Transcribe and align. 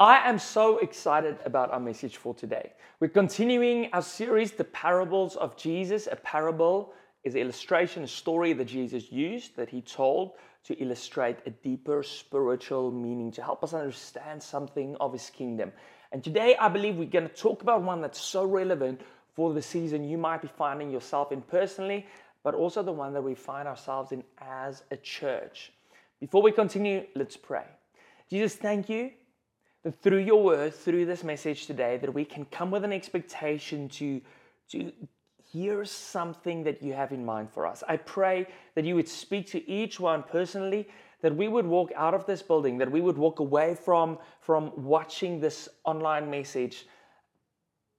I 0.00 0.28
am 0.28 0.38
so 0.38 0.78
excited 0.78 1.38
about 1.44 1.72
our 1.72 1.80
message 1.80 2.18
for 2.18 2.32
today. 2.32 2.70
We're 3.00 3.08
continuing 3.08 3.90
our 3.92 4.00
series, 4.00 4.52
The 4.52 4.62
Parables 4.62 5.34
of 5.34 5.56
Jesus. 5.56 6.06
A 6.08 6.14
parable 6.14 6.92
is 7.24 7.34
an 7.34 7.40
illustration, 7.40 8.04
a 8.04 8.06
story 8.06 8.52
that 8.52 8.66
Jesus 8.66 9.10
used, 9.10 9.56
that 9.56 9.68
he 9.68 9.80
told 9.80 10.34
to 10.66 10.74
illustrate 10.80 11.38
a 11.46 11.50
deeper 11.50 12.04
spiritual 12.04 12.92
meaning, 12.92 13.32
to 13.32 13.42
help 13.42 13.64
us 13.64 13.74
understand 13.74 14.40
something 14.40 14.94
of 15.00 15.12
his 15.12 15.30
kingdom. 15.30 15.72
And 16.12 16.22
today, 16.22 16.56
I 16.60 16.68
believe 16.68 16.94
we're 16.94 17.06
going 17.06 17.28
to 17.28 17.34
talk 17.34 17.62
about 17.62 17.82
one 17.82 18.00
that's 18.00 18.20
so 18.20 18.44
relevant 18.44 19.00
for 19.34 19.52
the 19.52 19.62
season 19.62 20.08
you 20.08 20.16
might 20.16 20.42
be 20.42 20.48
finding 20.56 20.92
yourself 20.92 21.32
in 21.32 21.42
personally, 21.42 22.06
but 22.44 22.54
also 22.54 22.84
the 22.84 22.92
one 22.92 23.12
that 23.14 23.22
we 23.22 23.34
find 23.34 23.66
ourselves 23.66 24.12
in 24.12 24.22
as 24.38 24.84
a 24.92 24.96
church. 24.96 25.72
Before 26.20 26.40
we 26.40 26.52
continue, 26.52 27.04
let's 27.16 27.36
pray. 27.36 27.64
Jesus, 28.30 28.54
thank 28.54 28.88
you 28.88 29.10
that 29.84 30.00
through 30.02 30.18
your 30.18 30.42
word, 30.42 30.74
through 30.74 31.06
this 31.06 31.24
message 31.24 31.66
today, 31.66 31.96
that 31.98 32.12
we 32.12 32.24
can 32.24 32.44
come 32.46 32.70
with 32.70 32.84
an 32.84 32.92
expectation 32.92 33.88
to, 33.90 34.20
to 34.70 34.92
hear 35.50 35.84
something 35.84 36.62
that 36.64 36.82
you 36.82 36.92
have 36.92 37.12
in 37.12 37.24
mind 37.24 37.50
for 37.50 37.66
us. 37.66 37.82
I 37.88 37.96
pray 37.96 38.46
that 38.74 38.84
you 38.84 38.94
would 38.96 39.08
speak 39.08 39.46
to 39.48 39.70
each 39.70 39.98
one 39.98 40.22
personally, 40.22 40.88
that 41.22 41.34
we 41.34 41.48
would 41.48 41.66
walk 41.66 41.90
out 41.96 42.14
of 42.14 42.26
this 42.26 42.42
building, 42.42 42.78
that 42.78 42.90
we 42.90 43.00
would 43.00 43.16
walk 43.16 43.38
away 43.38 43.74
from, 43.74 44.18
from 44.40 44.72
watching 44.76 45.40
this 45.40 45.68
online 45.84 46.30
message 46.30 46.86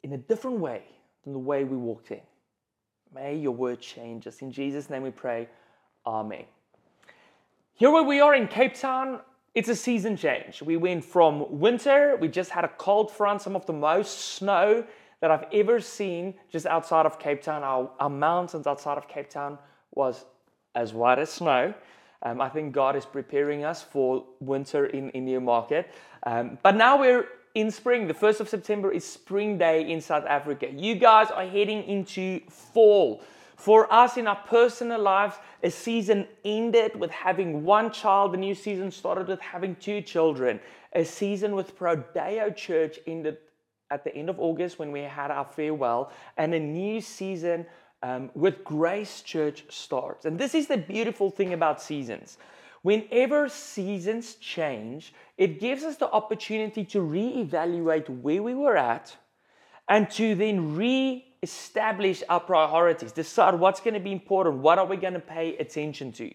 in 0.03 0.13
a 0.13 0.17
different 0.17 0.59
way 0.59 0.83
than 1.23 1.33
the 1.33 1.39
way 1.39 1.63
we 1.63 1.75
walked 1.75 2.11
in. 2.11 2.21
May 3.13 3.35
your 3.35 3.51
word 3.53 3.81
change 3.81 4.27
us. 4.27 4.41
In 4.41 4.51
Jesus' 4.51 4.89
name 4.89 5.01
we 5.01 5.11
pray. 5.11 5.49
Amen. 6.05 6.45
Here 7.73 7.89
where 7.89 8.03
we 8.03 8.19
are 8.21 8.35
in 8.35 8.47
Cape 8.47 8.75
Town, 8.75 9.21
it's 9.59 9.67
a 9.67 9.75
season 9.75 10.15
change. 10.15 10.61
We 10.61 10.77
went 10.77 11.03
from 11.03 11.59
winter, 11.59 12.15
we 12.15 12.29
just 12.29 12.49
had 12.49 12.63
a 12.63 12.69
cold 12.69 13.11
front, 13.11 13.41
some 13.41 13.57
of 13.57 13.65
the 13.65 13.73
most 13.73 14.17
snow 14.35 14.85
that 15.19 15.31
I've 15.31 15.45
ever 15.51 15.81
seen 15.81 16.33
just 16.49 16.65
outside 16.65 17.05
of 17.05 17.19
Cape 17.19 17.41
Town. 17.41 17.61
Our, 17.61 17.91
our 17.99 18.09
mountains 18.09 18.67
outside 18.67 18.97
of 18.97 19.09
Cape 19.09 19.29
Town 19.29 19.57
was 19.93 20.23
as 20.75 20.93
white 20.93 21.19
as 21.19 21.29
snow. 21.29 21.73
Um, 22.23 22.39
I 22.39 22.47
think 22.47 22.73
God 22.73 22.95
is 22.95 23.05
preparing 23.05 23.65
us 23.65 23.83
for 23.83 24.23
winter 24.39 24.85
in, 24.85 25.09
in 25.09 25.25
Newmarket. 25.25 25.93
Um, 26.23 26.57
but 26.63 26.77
now 26.77 26.97
we're 26.97 27.27
in 27.53 27.69
spring. 27.69 28.07
The 28.07 28.13
1st 28.13 28.39
of 28.39 28.47
September 28.47 28.93
is 28.93 29.05
spring 29.05 29.57
day 29.57 29.91
in 29.91 29.99
South 29.99 30.25
Africa. 30.25 30.69
You 30.71 30.95
guys 30.95 31.31
are 31.31 31.45
heading 31.45 31.83
into 31.83 32.39
fall. 32.49 33.21
For 33.59 33.91
us 33.91 34.15
in 34.15 34.25
our 34.25 34.37
personal 34.37 35.01
lives, 35.01 35.35
a 35.63 35.69
season 35.69 36.29
ended 36.45 36.97
with 36.97 37.11
having 37.11 37.65
one 37.65 37.91
child, 37.91 38.31
the 38.31 38.37
new 38.37 38.55
season 38.55 38.89
started 38.89 39.27
with 39.27 39.41
having 39.41 39.75
two 39.75 39.99
children. 40.01 40.61
A 40.93 41.03
season 41.03 41.53
with 41.53 41.77
Prodeo 41.77 42.55
Church 42.55 42.99
ended 43.05 43.37
at 43.91 44.05
the 44.05 44.15
end 44.15 44.29
of 44.29 44.39
August 44.39 44.79
when 44.79 44.93
we 44.93 45.01
had 45.01 45.29
our 45.29 45.43
farewell, 45.43 46.13
and 46.37 46.53
a 46.53 46.59
new 46.59 47.01
season 47.01 47.65
um, 48.01 48.31
with 48.33 48.63
Grace 48.63 49.23
Church 49.23 49.65
starts. 49.67 50.23
And 50.23 50.39
this 50.39 50.55
is 50.55 50.67
the 50.67 50.77
beautiful 50.77 51.29
thing 51.29 51.51
about 51.51 51.81
seasons. 51.81 52.37
Whenever 52.83 53.49
seasons 53.49 54.35
change, 54.35 55.13
it 55.37 55.59
gives 55.59 55.83
us 55.83 55.97
the 55.97 56.09
opportunity 56.09 56.85
to 56.85 56.99
reevaluate 56.99 58.07
where 58.07 58.41
we 58.41 58.55
were 58.55 58.77
at 58.77 59.13
and 59.89 60.09
to 60.11 60.33
then 60.33 60.77
re 60.77 61.25
establish 61.41 62.23
our 62.29 62.39
priorities, 62.39 63.11
decide 63.11 63.55
what's 63.55 63.79
going 63.79 63.93
to 63.93 63.99
be 63.99 64.11
important, 64.11 64.57
what 64.57 64.77
are 64.77 64.85
we 64.85 64.97
going 64.97 65.13
to 65.13 65.19
pay 65.19 65.55
attention 65.57 66.11
to. 66.13 66.31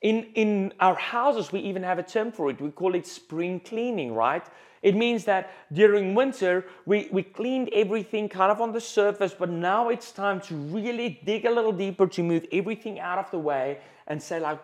In, 0.00 0.24
in 0.34 0.72
our 0.80 0.96
houses, 0.96 1.52
we 1.52 1.60
even 1.60 1.82
have 1.82 1.98
a 1.98 2.02
term 2.02 2.32
for 2.32 2.50
it. 2.50 2.60
We 2.60 2.70
call 2.70 2.94
it 2.94 3.06
spring 3.06 3.60
cleaning, 3.60 4.14
right? 4.14 4.44
It 4.82 4.96
means 4.96 5.24
that 5.26 5.52
during 5.72 6.14
winter, 6.14 6.66
we, 6.86 7.08
we 7.12 7.22
cleaned 7.22 7.70
everything 7.72 8.28
kind 8.28 8.50
of 8.50 8.60
on 8.60 8.72
the 8.72 8.80
surface, 8.80 9.32
but 9.32 9.48
now 9.48 9.90
it's 9.90 10.10
time 10.10 10.40
to 10.42 10.56
really 10.56 11.20
dig 11.24 11.44
a 11.44 11.50
little 11.50 11.70
deeper 11.70 12.08
to 12.08 12.22
move 12.22 12.46
everything 12.52 12.98
out 12.98 13.18
of 13.18 13.30
the 13.30 13.38
way 13.38 13.78
and 14.08 14.20
say, 14.20 14.40
like, 14.40 14.58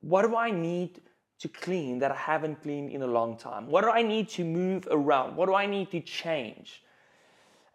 what 0.00 0.22
do 0.22 0.34
I 0.34 0.50
need 0.50 1.00
to 1.38 1.48
clean 1.48 2.00
that 2.00 2.10
I 2.10 2.16
haven't 2.16 2.62
cleaned 2.62 2.90
in 2.90 3.02
a 3.02 3.06
long 3.06 3.36
time? 3.36 3.68
What 3.68 3.82
do 3.82 3.90
I 3.90 4.02
need 4.02 4.28
to 4.30 4.44
move 4.44 4.88
around? 4.90 5.36
What 5.36 5.46
do 5.46 5.54
I 5.54 5.66
need 5.66 5.92
to 5.92 6.00
change? 6.00 6.82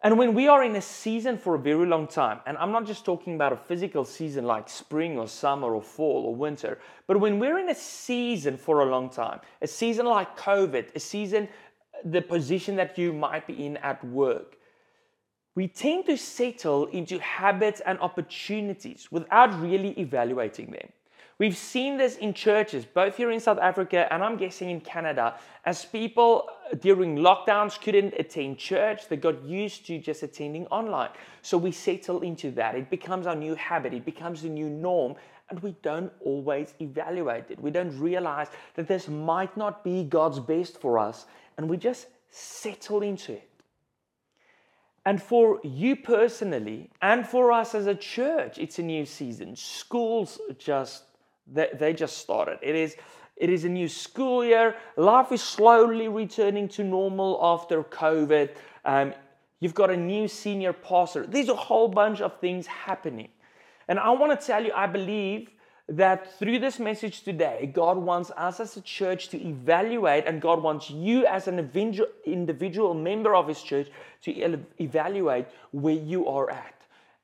And 0.06 0.16
when 0.16 0.34
we 0.34 0.46
are 0.46 0.62
in 0.62 0.76
a 0.76 0.80
season 0.80 1.36
for 1.36 1.56
a 1.56 1.58
very 1.58 1.84
long 1.84 2.06
time, 2.06 2.38
and 2.46 2.56
I'm 2.58 2.70
not 2.70 2.86
just 2.86 3.04
talking 3.04 3.34
about 3.34 3.52
a 3.52 3.56
physical 3.56 4.04
season 4.04 4.44
like 4.44 4.68
spring 4.68 5.18
or 5.18 5.26
summer 5.26 5.74
or 5.74 5.82
fall 5.82 6.26
or 6.26 6.32
winter, 6.32 6.78
but 7.08 7.18
when 7.18 7.40
we're 7.40 7.58
in 7.58 7.70
a 7.70 7.74
season 7.74 8.56
for 8.56 8.82
a 8.82 8.84
long 8.84 9.10
time, 9.10 9.40
a 9.62 9.66
season 9.66 10.06
like 10.06 10.38
COVID, 10.38 10.94
a 10.94 11.00
season, 11.00 11.48
uh, 11.92 11.98
the 12.04 12.22
position 12.22 12.76
that 12.76 12.96
you 12.96 13.12
might 13.12 13.48
be 13.48 13.66
in 13.66 13.78
at 13.78 14.04
work, 14.04 14.56
we 15.56 15.66
tend 15.66 16.06
to 16.06 16.16
settle 16.16 16.86
into 16.86 17.18
habits 17.18 17.82
and 17.84 17.98
opportunities 17.98 19.10
without 19.10 19.60
really 19.60 19.90
evaluating 19.98 20.70
them. 20.70 20.88
We've 21.38 21.56
seen 21.56 21.98
this 21.98 22.16
in 22.16 22.32
churches, 22.32 22.86
both 22.86 23.18
here 23.18 23.30
in 23.30 23.40
South 23.40 23.58
Africa 23.58 24.10
and 24.10 24.24
I'm 24.24 24.38
guessing 24.38 24.70
in 24.70 24.80
Canada, 24.80 25.34
as 25.66 25.84
people 25.84 26.48
uh, 26.72 26.76
during 26.76 27.16
lockdowns 27.16 27.78
couldn't 27.78 28.14
attend 28.18 28.56
church, 28.56 29.08
they 29.08 29.18
got 29.18 29.44
used 29.44 29.86
to 29.86 29.98
just 29.98 30.22
attending 30.22 30.66
online. 30.68 31.10
So 31.42 31.58
we 31.58 31.72
settle 31.72 32.22
into 32.22 32.50
that. 32.52 32.74
It 32.74 32.88
becomes 32.88 33.26
our 33.26 33.36
new 33.36 33.54
habit, 33.54 33.92
it 33.92 34.06
becomes 34.06 34.40
the 34.42 34.48
new 34.48 34.70
norm, 34.70 35.14
and 35.50 35.60
we 35.60 35.76
don't 35.82 36.10
always 36.24 36.72
evaluate 36.80 37.50
it. 37.50 37.60
We 37.60 37.70
don't 37.70 37.96
realize 38.00 38.48
that 38.74 38.88
this 38.88 39.06
might 39.06 39.54
not 39.58 39.84
be 39.84 40.04
God's 40.04 40.40
best 40.40 40.80
for 40.80 40.98
us, 40.98 41.26
and 41.58 41.68
we 41.68 41.76
just 41.76 42.06
settle 42.30 43.02
into 43.02 43.32
it. 43.32 43.50
And 45.04 45.22
for 45.22 45.60
you 45.62 45.96
personally, 45.96 46.90
and 47.02 47.26
for 47.26 47.52
us 47.52 47.74
as 47.74 47.86
a 47.86 47.94
church, 47.94 48.56
it's 48.58 48.78
a 48.78 48.82
new 48.82 49.04
season. 49.04 49.54
Schools 49.54 50.40
just 50.58 51.04
they, 51.46 51.68
they 51.74 51.92
just 51.92 52.18
started. 52.18 52.58
It 52.62 52.74
is, 52.74 52.96
it 53.36 53.50
is 53.50 53.64
a 53.64 53.68
new 53.68 53.88
school 53.88 54.44
year. 54.44 54.76
Life 54.96 55.32
is 55.32 55.42
slowly 55.42 56.08
returning 56.08 56.68
to 56.70 56.84
normal 56.84 57.38
after 57.42 57.82
COVID. 57.82 58.50
Um, 58.84 59.14
you've 59.60 59.74
got 59.74 59.90
a 59.90 59.96
new 59.96 60.28
senior 60.28 60.72
pastor. 60.72 61.26
There's 61.26 61.48
a 61.48 61.56
whole 61.56 61.88
bunch 61.88 62.20
of 62.20 62.40
things 62.40 62.66
happening. 62.66 63.28
And 63.88 63.98
I 63.98 64.10
want 64.10 64.38
to 64.38 64.46
tell 64.46 64.64
you, 64.64 64.72
I 64.74 64.86
believe 64.86 65.50
that 65.88 66.36
through 66.38 66.58
this 66.58 66.80
message 66.80 67.22
today, 67.22 67.70
God 67.72 67.96
wants 67.96 68.32
us 68.32 68.58
as 68.58 68.76
a 68.76 68.80
church 68.80 69.28
to 69.28 69.40
evaluate, 69.40 70.26
and 70.26 70.42
God 70.42 70.60
wants 70.60 70.90
you 70.90 71.24
as 71.26 71.46
an 71.46 71.70
individual 72.24 72.92
member 72.92 73.36
of 73.36 73.46
His 73.46 73.62
church 73.62 73.88
to 74.22 74.58
evaluate 74.80 75.46
where 75.70 75.94
you 75.94 76.26
are 76.26 76.50
at 76.50 76.74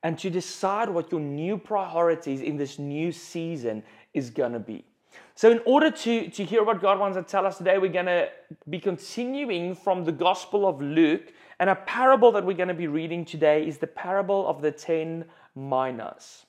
and 0.03 0.17
to 0.19 0.29
decide 0.29 0.89
what 0.89 1.11
your 1.11 1.21
new 1.21 1.57
priorities 1.57 2.41
in 2.41 2.57
this 2.57 2.79
new 2.79 3.11
season 3.11 3.83
is 4.13 4.29
going 4.29 4.53
to 4.53 4.59
be. 4.59 4.85
So, 5.35 5.51
in 5.51 5.61
order 5.65 5.89
to, 5.89 6.29
to 6.29 6.43
hear 6.43 6.63
what 6.63 6.81
God 6.81 6.99
wants 6.99 7.17
to 7.17 7.23
tell 7.23 7.45
us 7.45 7.57
today, 7.57 7.77
we're 7.77 7.91
going 7.91 8.05
to 8.05 8.29
be 8.69 8.79
continuing 8.79 9.75
from 9.75 10.05
the 10.05 10.11
Gospel 10.11 10.67
of 10.67 10.81
Luke. 10.81 11.33
And 11.59 11.69
a 11.69 11.75
parable 11.75 12.31
that 12.33 12.45
we're 12.45 12.57
going 12.57 12.67
to 12.69 12.73
be 12.73 12.87
reading 12.87 13.25
today 13.25 13.67
is 13.67 13.77
the 13.77 13.87
parable 13.87 14.47
of 14.47 14.61
the 14.61 14.71
10 14.71 15.25
minas. 15.55 16.45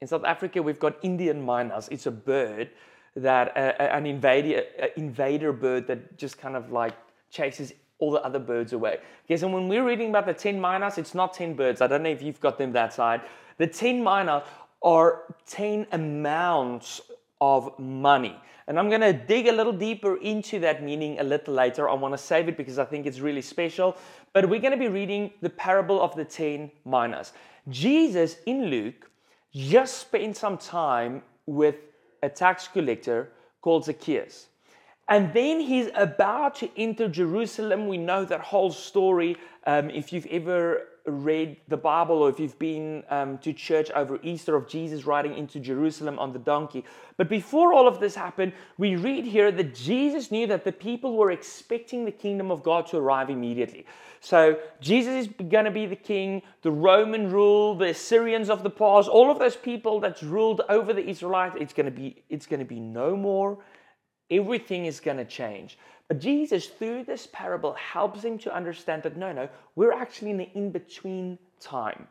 In 0.00 0.06
South 0.06 0.24
Africa, 0.24 0.62
we've 0.62 0.78
got 0.78 0.96
Indian 1.02 1.44
mynas. 1.44 1.88
It's 1.90 2.06
a 2.06 2.10
bird 2.10 2.70
that, 3.16 3.56
uh, 3.56 3.82
an 3.82 4.06
invader, 4.06 4.62
uh, 4.80 4.86
invader 4.96 5.52
bird 5.52 5.86
that 5.86 6.18
just 6.18 6.38
kind 6.38 6.54
of 6.54 6.70
like 6.70 6.94
chases 7.30 7.72
all 7.98 8.10
the 8.10 8.22
other 8.22 8.38
birds 8.38 8.74
away. 8.74 8.98
Okay, 9.24 9.38
so 9.38 9.48
when 9.48 9.68
we're 9.68 9.84
reading 9.84 10.10
about 10.10 10.26
the 10.26 10.34
10 10.34 10.60
minas, 10.60 10.98
it's 10.98 11.14
not 11.14 11.32
10 11.32 11.54
birds. 11.54 11.80
I 11.80 11.86
don't 11.86 12.02
know 12.02 12.10
if 12.10 12.22
you've 12.22 12.40
got 12.40 12.58
them 12.58 12.72
that 12.72 12.92
side. 12.92 13.22
The 13.56 13.66
10 13.66 14.04
minas 14.04 14.42
are 14.82 15.34
10 15.46 15.86
amounts 15.92 17.00
of 17.40 17.78
money. 17.78 18.36
And 18.68 18.78
I'm 18.78 18.88
to 19.00 19.12
dig 19.12 19.46
a 19.46 19.52
little 19.52 19.72
deeper 19.72 20.16
into 20.16 20.58
that 20.60 20.82
meaning 20.82 21.20
a 21.20 21.22
little 21.22 21.54
later. 21.54 21.88
I 21.88 21.94
want 21.94 22.14
to 22.14 22.18
save 22.18 22.48
it 22.48 22.56
because 22.56 22.78
I 22.78 22.84
think 22.84 23.06
it's 23.06 23.20
really 23.20 23.42
special. 23.42 23.96
But 24.32 24.48
we're 24.48 24.60
to 24.72 24.78
be 24.78 24.88
reading 24.88 25.30
the 25.40 25.50
parable 25.50 26.02
of 26.02 26.16
the 26.16 26.24
10 26.24 26.70
minas. 26.84 27.32
Jesus 27.68 28.36
in 28.46 28.66
Luke 28.66 29.10
just 29.54 29.98
spent 29.98 30.36
some 30.36 30.58
time 30.58 31.22
with 31.46 31.76
a 32.22 32.28
tax 32.28 32.66
collector 32.66 33.30
called 33.60 33.84
Zacchaeus. 33.84 34.48
And 35.08 35.32
then 35.32 35.60
he's 35.60 35.88
about 35.94 36.56
to 36.56 36.68
enter 36.76 37.08
Jerusalem. 37.08 37.86
We 37.86 37.98
know 37.98 38.24
that 38.24 38.40
whole 38.40 38.72
story. 38.72 39.36
Um, 39.64 39.90
if 39.90 40.12
you've 40.12 40.26
ever 40.26 40.88
read 41.06 41.56
the 41.68 41.76
Bible 41.76 42.16
or 42.16 42.28
if 42.28 42.40
you've 42.40 42.58
been 42.58 43.04
um, 43.10 43.38
to 43.38 43.52
church 43.52 43.90
over 43.92 44.18
Easter 44.22 44.56
of 44.56 44.68
Jesus 44.68 45.04
riding 45.04 45.36
into 45.36 45.60
Jerusalem 45.60 46.18
on 46.18 46.32
the 46.32 46.38
donkey. 46.38 46.84
But 47.16 47.28
before 47.28 47.72
all 47.72 47.86
of 47.86 48.00
this 48.00 48.14
happened, 48.14 48.52
we 48.76 48.96
read 48.96 49.24
here 49.24 49.52
that 49.52 49.74
Jesus 49.74 50.30
knew 50.30 50.46
that 50.48 50.64
the 50.64 50.72
people 50.72 51.16
were 51.16 51.30
expecting 51.30 52.04
the 52.04 52.12
kingdom 52.12 52.50
of 52.50 52.62
God 52.62 52.86
to 52.88 52.96
arrive 52.98 53.30
immediately. 53.30 53.86
So 54.20 54.58
Jesus 54.80 55.26
is 55.26 55.48
going 55.48 55.66
to 55.66 55.70
be 55.70 55.86
the 55.86 55.96
king, 55.96 56.42
the 56.62 56.72
Roman 56.72 57.30
rule, 57.30 57.76
the 57.76 57.90
Assyrians 57.90 58.50
of 58.50 58.62
the 58.62 58.70
past, 58.70 59.08
all 59.08 59.30
of 59.30 59.38
those 59.38 59.56
people 59.56 60.00
that's 60.00 60.22
ruled 60.22 60.62
over 60.68 60.92
the 60.92 61.08
Israelites, 61.08 61.56
it's 61.60 61.72
going 61.72 61.86
to 61.86 61.92
be, 61.92 62.24
it's 62.28 62.46
going 62.46 62.60
to 62.60 62.66
be 62.66 62.80
no 62.80 63.16
more 63.16 63.58
everything 64.30 64.86
is 64.86 65.00
going 65.00 65.16
to 65.16 65.24
change. 65.24 65.78
But 66.08 66.20
Jesus, 66.20 66.66
through 66.66 67.04
this 67.04 67.28
parable, 67.32 67.72
helps 67.74 68.22
him 68.22 68.38
to 68.38 68.54
understand 68.54 69.02
that 69.02 69.16
no, 69.16 69.32
no, 69.32 69.48
we're 69.74 69.92
actually 69.92 70.30
in 70.30 70.36
the 70.38 70.50
in 70.54 70.70
between 70.70 71.38
time. 71.60 72.06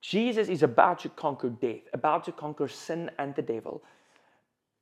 Jesus 0.00 0.48
is 0.48 0.62
about 0.62 1.00
to 1.00 1.08
conquer 1.10 1.50
death, 1.50 1.82
about 1.92 2.24
to 2.24 2.32
conquer 2.32 2.68
sin 2.68 3.10
and 3.18 3.34
the 3.34 3.42
devil. 3.42 3.82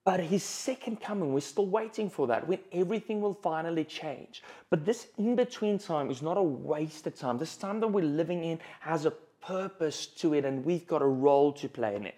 But 0.05 0.21
his 0.21 0.45
second 0.45 1.01
coming, 1.01 1.33
we're 1.33 1.41
still 1.41 1.67
waiting 1.67 2.09
for 2.09 2.29
that 2.29 2.47
when 2.47 2.61
everything 2.71 3.21
will 3.21 3.35
finally 3.35 3.83
change. 3.83 4.45
But 4.71 4.85
this 4.85 5.09
in 5.19 5.35
between 5.35 5.79
time 5.79 6.13
is 6.13 6.23
not 6.23 6.37
a 6.37 6.43
wasted 6.43 7.17
time. 7.17 7.39
This 7.39 7.57
time 7.57 7.81
that 7.81 7.89
we're 7.89 8.05
living 8.05 8.45
in 8.45 8.61
has 8.79 9.05
a 9.05 9.11
purpose 9.11 10.07
to 10.07 10.35
it, 10.35 10.45
and 10.45 10.65
we've 10.65 10.87
got 10.87 11.03
a 11.03 11.07
role 11.07 11.53
to 11.55 11.69
play 11.69 11.97
in 11.97 12.07
it. 12.07 12.15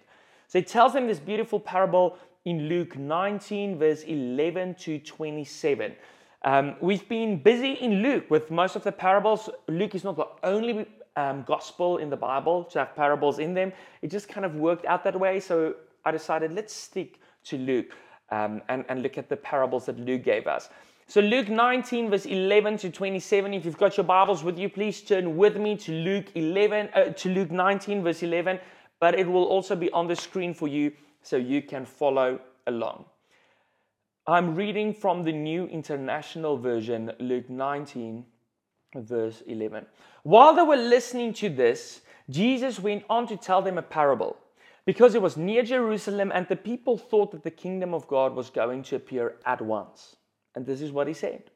So 0.47 0.59
he 0.59 0.65
tells 0.65 0.93
them 0.93 1.07
this 1.07 1.19
beautiful 1.19 1.59
parable 1.59 2.19
in 2.45 2.69
Luke 2.69 2.95
19, 2.95 3.79
verse 3.79 4.03
11 4.03 4.75
to 4.75 4.99
27. 4.99 5.95
Um, 6.43 6.75
we've 6.79 7.07
been 7.09 7.41
busy 7.41 7.73
in 7.73 8.01
Luke 8.01 8.29
with 8.29 8.49
most 8.49 8.75
of 8.75 8.83
the 8.83 8.91
parables. 8.91 9.49
Luke 9.67 9.93
is 9.93 10.03
not 10.03 10.15
the 10.15 10.27
only 10.43 10.85
um, 11.15 11.43
gospel 11.45 11.97
in 11.97 12.09
the 12.09 12.15
Bible 12.15 12.63
to 12.65 12.79
have 12.79 12.95
parables 12.95 13.39
in 13.39 13.53
them. 13.53 13.73
It 14.01 14.09
just 14.09 14.29
kind 14.29 14.45
of 14.45 14.55
worked 14.55 14.85
out 14.85 15.03
that 15.03 15.19
way. 15.19 15.39
So 15.39 15.75
I 16.05 16.11
decided 16.11 16.53
let's 16.53 16.73
stick 16.73 17.19
to 17.45 17.57
Luke 17.57 17.93
um, 18.31 18.61
and, 18.69 18.85
and 18.87 19.03
look 19.03 19.17
at 19.17 19.27
the 19.27 19.35
parables 19.35 19.85
that 19.87 19.99
Luke 19.99 20.23
gave 20.23 20.47
us. 20.47 20.69
So, 21.07 21.21
Luke 21.21 21.49
19, 21.49 22.11
verse 22.11 22.27
11 22.27 22.77
to 22.77 22.91
27. 22.91 23.51
If 23.55 23.65
you've 23.65 23.79
got 23.79 23.97
your 23.97 24.03
Bibles 24.03 24.43
with 24.43 24.59
you, 24.59 24.69
please 24.69 25.01
turn 25.01 25.37
with 25.37 25.57
me 25.57 25.75
to 25.77 25.91
Luke 25.91 26.27
11, 26.35 26.89
uh, 26.93 27.05
to 27.05 27.29
Luke 27.29 27.49
19, 27.49 28.03
verse 28.03 28.21
11. 28.21 28.59
But 28.99 29.17
it 29.17 29.27
will 29.27 29.45
also 29.45 29.75
be 29.75 29.89
on 29.89 30.07
the 30.07 30.15
screen 30.15 30.53
for 30.53 30.67
you 30.67 30.91
so 31.23 31.35
you 31.35 31.63
can 31.63 31.83
follow 31.83 32.39
along. 32.67 33.05
I'm 34.29 34.53
reading 34.53 34.93
from 34.93 35.23
the 35.23 35.31
New 35.31 35.65
International 35.65 36.55
Version, 36.55 37.11
Luke 37.17 37.49
19, 37.49 38.23
verse 38.97 39.41
11. 39.47 39.87
While 40.21 40.53
they 40.53 40.61
were 40.61 40.75
listening 40.75 41.33
to 41.33 41.49
this, 41.49 42.01
Jesus 42.29 42.79
went 42.79 43.05
on 43.09 43.25
to 43.25 43.35
tell 43.35 43.63
them 43.63 43.79
a 43.79 43.81
parable 43.81 44.37
because 44.85 45.15
it 45.15 45.21
was 45.23 45.35
near 45.35 45.63
Jerusalem 45.63 46.31
and 46.31 46.47
the 46.47 46.55
people 46.55 46.95
thought 46.95 47.31
that 47.31 47.43
the 47.43 47.49
kingdom 47.49 47.91
of 47.95 48.07
God 48.07 48.35
was 48.35 48.51
going 48.51 48.83
to 48.83 48.97
appear 48.97 49.37
at 49.47 49.61
once. 49.61 50.15
And 50.53 50.63
this 50.63 50.83
is 50.83 50.91
what 50.91 51.07
he 51.07 51.13
said 51.15 51.49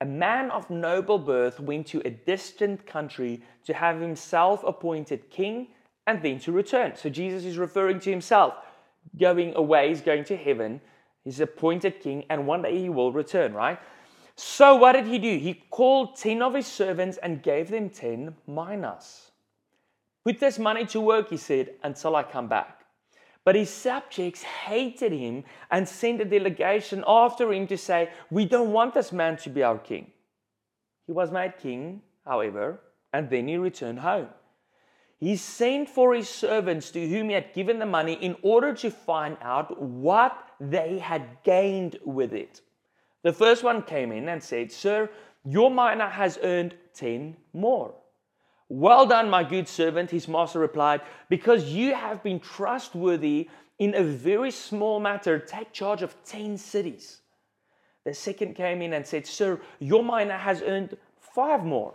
A 0.00 0.04
man 0.06 0.52
of 0.52 0.70
noble 0.70 1.18
birth 1.18 1.58
went 1.58 1.88
to 1.88 2.02
a 2.04 2.10
distant 2.10 2.86
country 2.86 3.42
to 3.64 3.74
have 3.74 4.00
himself 4.00 4.62
appointed 4.62 5.28
king 5.28 5.70
and 6.06 6.22
then 6.22 6.38
to 6.38 6.52
return. 6.52 6.94
So 6.94 7.08
Jesus 7.08 7.44
is 7.44 7.58
referring 7.58 7.98
to 7.98 8.10
himself 8.10 8.54
going 9.18 9.56
away, 9.56 9.88
he's 9.88 10.00
going 10.00 10.22
to 10.26 10.36
heaven, 10.36 10.80
he's 11.26 11.40
appointed 11.40 12.00
king, 12.00 12.24
and 12.30 12.46
one 12.46 12.62
day 12.62 12.78
he 12.78 12.88
will 12.88 13.12
return, 13.12 13.52
right? 13.52 13.78
So 14.36 14.76
what 14.76 14.92
did 14.92 15.06
he 15.06 15.18
do? 15.18 15.36
He 15.38 15.54
called 15.70 16.16
10 16.16 16.40
of 16.40 16.54
his 16.54 16.66
servants 16.66 17.18
and 17.18 17.42
gave 17.42 17.68
them 17.68 17.90
10 17.90 18.34
minas. 18.46 19.32
Put 20.24 20.38
this 20.38 20.58
money 20.58 20.86
to 20.86 21.00
work, 21.00 21.30
he 21.30 21.36
said, 21.36 21.74
until 21.82 22.14
I 22.14 22.22
come 22.22 22.46
back. 22.46 22.84
But 23.44 23.56
his 23.56 23.70
subjects 23.70 24.42
hated 24.42 25.12
him 25.12 25.44
and 25.70 25.88
sent 25.88 26.20
a 26.20 26.24
delegation 26.24 27.02
after 27.06 27.52
him 27.52 27.66
to 27.68 27.78
say, 27.78 28.10
We 28.30 28.44
don't 28.44 28.72
want 28.72 28.94
this 28.94 29.12
man 29.12 29.36
to 29.38 29.50
be 29.50 29.62
our 29.62 29.78
king. 29.78 30.10
He 31.06 31.12
was 31.12 31.30
made 31.30 31.58
king, 31.58 32.02
however, 32.24 32.80
and 33.12 33.30
then 33.30 33.48
he 33.48 33.56
returned 33.56 34.00
home. 34.00 34.28
He 35.18 35.36
sent 35.36 35.88
for 35.88 36.14
his 36.14 36.28
servants 36.28 36.90
to 36.90 37.08
whom 37.08 37.28
he 37.28 37.34
had 37.34 37.54
given 37.54 37.78
the 37.78 37.86
money 37.86 38.14
in 38.14 38.36
order 38.42 38.74
to 38.74 38.90
find 38.90 39.36
out 39.40 39.80
what 39.80 40.45
they 40.60 40.98
had 40.98 41.42
gained 41.44 41.98
with 42.04 42.32
it. 42.32 42.60
The 43.22 43.32
first 43.32 43.62
one 43.62 43.82
came 43.82 44.12
in 44.12 44.28
and 44.28 44.42
said, 44.42 44.70
Sir, 44.70 45.10
your 45.44 45.70
mina 45.70 46.08
has 46.08 46.38
earned 46.42 46.74
10 46.94 47.36
more. 47.52 47.94
Well 48.68 49.06
done, 49.06 49.30
my 49.30 49.44
good 49.44 49.68
servant, 49.68 50.10
his 50.10 50.26
master 50.26 50.58
replied, 50.58 51.02
because 51.28 51.64
you 51.64 51.94
have 51.94 52.22
been 52.22 52.40
trustworthy 52.40 53.48
in 53.78 53.94
a 53.94 54.02
very 54.02 54.50
small 54.50 54.98
matter, 54.98 55.38
take 55.38 55.72
charge 55.72 56.02
of 56.02 56.16
10 56.24 56.56
cities. 56.58 57.20
The 58.04 58.14
second 58.14 58.54
came 58.54 58.82
in 58.82 58.92
and 58.92 59.06
said, 59.06 59.26
Sir, 59.26 59.60
your 59.78 60.02
mina 60.02 60.38
has 60.38 60.62
earned 60.62 60.96
five 61.34 61.64
more. 61.64 61.94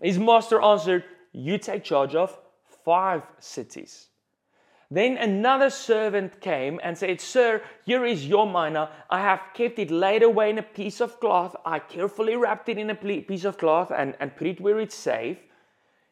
His 0.00 0.18
master 0.18 0.60
answered, 0.60 1.04
You 1.32 1.58
take 1.58 1.84
charge 1.84 2.14
of 2.14 2.36
five 2.84 3.22
cities. 3.38 4.08
Then 4.90 5.18
another 5.18 5.68
servant 5.68 6.40
came 6.40 6.80
and 6.82 6.96
said, 6.96 7.20
Sir, 7.20 7.62
here 7.84 8.06
is 8.06 8.26
your 8.26 8.46
mina. 8.46 8.90
I 9.10 9.20
have 9.20 9.40
kept 9.52 9.78
it 9.78 9.90
laid 9.90 10.22
away 10.22 10.48
in 10.48 10.58
a 10.58 10.62
piece 10.62 11.00
of 11.00 11.20
cloth. 11.20 11.54
I 11.64 11.78
carefully 11.78 12.36
wrapped 12.36 12.70
it 12.70 12.78
in 12.78 12.88
a 12.88 12.94
piece 12.94 13.44
of 13.44 13.58
cloth 13.58 13.92
and, 13.94 14.16
and 14.18 14.34
put 14.34 14.46
it 14.46 14.60
where 14.60 14.80
it's 14.80 14.94
safe. 14.94 15.38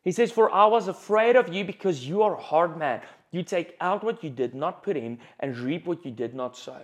He 0.05 0.13
says, 0.13 0.31
For 0.31 0.53
I 0.53 0.67
was 0.67 0.89
afraid 0.89 1.37
of 1.37 1.53
you 1.53 1.65
because 1.65 2.07
you 2.07 2.23
are 2.23 2.35
a 2.35 2.43
hard 2.43 2.77
man. 2.77 3.01
You 3.31 3.43
take 3.43 3.77
out 3.81 4.05
what 4.05 4.23
you 4.23 4.31
did 4.31 4.55
not 4.55 4.83
put 4.83 4.97
in 4.97 5.19
and 5.41 5.57
reap 5.59 5.87
what 5.87 6.05
you 6.05 6.11
did 6.11 6.35
not 6.35 6.57
sow. 6.57 6.83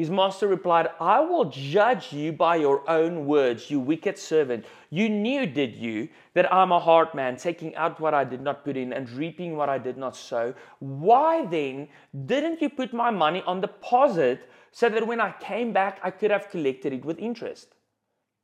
His 0.00 0.08
master 0.08 0.48
replied, 0.48 0.88
I 0.98 1.20
will 1.20 1.44
judge 1.44 2.10
you 2.10 2.32
by 2.32 2.56
your 2.56 2.88
own 2.88 3.26
words, 3.26 3.70
you 3.70 3.78
wicked 3.78 4.16
servant. 4.18 4.64
You 4.88 5.10
knew, 5.10 5.44
did 5.44 5.76
you, 5.76 6.08
that 6.32 6.50
I'm 6.50 6.72
a 6.72 6.80
hard 6.80 7.12
man, 7.12 7.36
taking 7.36 7.76
out 7.76 8.00
what 8.00 8.14
I 8.14 8.24
did 8.24 8.40
not 8.40 8.64
put 8.64 8.78
in 8.78 8.94
and 8.94 9.10
reaping 9.10 9.58
what 9.58 9.68
I 9.68 9.76
did 9.76 9.98
not 9.98 10.16
sow? 10.16 10.54
Why 10.78 11.44
then 11.44 11.86
didn't 12.24 12.62
you 12.62 12.70
put 12.70 12.94
my 12.94 13.10
money 13.10 13.42
on 13.46 13.60
deposit 13.60 14.48
so 14.72 14.88
that 14.88 15.06
when 15.06 15.20
I 15.20 15.32
came 15.32 15.74
back 15.74 16.00
I 16.02 16.10
could 16.10 16.30
have 16.30 16.48
collected 16.48 16.94
it 16.94 17.04
with 17.04 17.18
interest? 17.18 17.74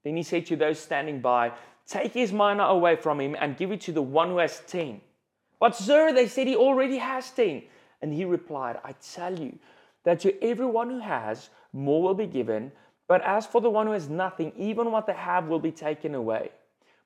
Then 0.04 0.14
he 0.14 0.24
said 0.24 0.44
to 0.48 0.56
those 0.56 0.78
standing 0.78 1.22
by, 1.22 1.52
Take 1.88 2.12
his 2.12 2.34
mina 2.34 2.64
away 2.64 2.96
from 2.96 3.18
him 3.18 3.34
and 3.40 3.56
give 3.56 3.72
it 3.72 3.80
to 3.82 3.92
the 3.92 4.02
one 4.02 4.28
who 4.28 4.38
has 4.38 4.60
ten. 4.66 5.00
But, 5.58 5.74
sir, 5.74 6.12
they 6.12 6.28
said 6.28 6.48
he 6.48 6.54
already 6.54 6.98
has 6.98 7.30
ten. 7.30 7.62
And 8.02 8.12
he 8.12 8.26
replied, 8.26 8.78
I 8.84 8.92
tell 8.92 9.40
you 9.40 9.58
that 10.06 10.20
to 10.20 10.42
everyone 10.42 10.88
who 10.88 11.00
has, 11.00 11.50
more 11.72 12.00
will 12.00 12.14
be 12.14 12.28
given. 12.28 12.70
But 13.08 13.22
as 13.22 13.44
for 13.44 13.60
the 13.60 13.68
one 13.68 13.86
who 13.86 13.92
has 13.92 14.08
nothing, 14.08 14.52
even 14.56 14.92
what 14.92 15.06
they 15.06 15.12
have 15.12 15.48
will 15.48 15.58
be 15.58 15.72
taken 15.72 16.14
away. 16.14 16.52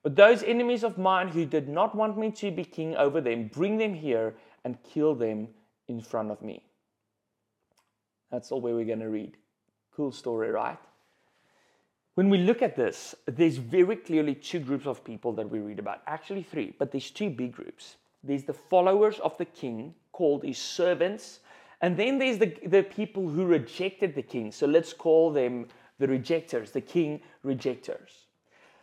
But 0.03 0.17
those 0.17 0.43
enemies 0.43 0.85
of 0.85 0.99
mine 0.99 1.29
who 1.29 1.47
did 1.47 1.67
not 1.67 1.95
want 1.95 2.19
me 2.19 2.31
to 2.33 2.51
be 2.51 2.65
king 2.65 2.95
over 2.97 3.23
them, 3.23 3.51
bring 3.53 3.79
them 3.79 3.95
here 3.95 4.35
and 4.65 4.77
kill 4.83 5.15
them 5.15 5.49
in 5.89 6.03
front 6.03 6.31
of 6.31 6.43
me. 6.43 6.63
That's 8.31 8.53
all 8.53 8.61
we're 8.61 8.85
going 8.85 9.01
to 9.01 9.09
read. 9.09 9.37
Cool 9.97 10.13
story, 10.13 10.51
right? 10.51 10.79
When 12.17 12.29
we 12.29 12.37
look 12.37 12.61
at 12.61 12.77
this, 12.77 13.15
there's 13.27 13.57
very 13.57 13.97
clearly 13.97 14.35
two 14.35 14.61
groups 14.61 14.87
of 14.87 15.03
people 15.03 15.33
that 15.33 15.49
we 15.49 15.61
read 15.61 15.79
about. 15.79 16.03
Actually, 16.07 16.43
three, 16.43 16.75
but 16.79 16.93
there's 16.93 17.11
two 17.11 17.31
big 17.31 17.53
groups. 17.53 17.97
There's 18.23 18.45
the 18.45 18.53
followers 18.53 19.19
of 19.21 19.39
the 19.39 19.47
king, 19.47 19.95
called 20.13 20.45
his 20.45 20.59
servants, 20.59 21.41
and 21.81 21.97
then 21.97 22.19
there's 22.19 22.39
the, 22.39 22.55
the 22.67 22.83
people 22.83 23.29
who 23.29 23.47
rejected 23.47 24.15
the 24.15 24.23
king. 24.23 24.53
So 24.53 24.67
let's 24.67 24.93
call 24.93 25.33
them 25.33 25.67
the 25.99 26.09
rejectors, 26.09 26.71
the 26.73 26.81
king 26.81 27.21
rejectors. 27.43 28.27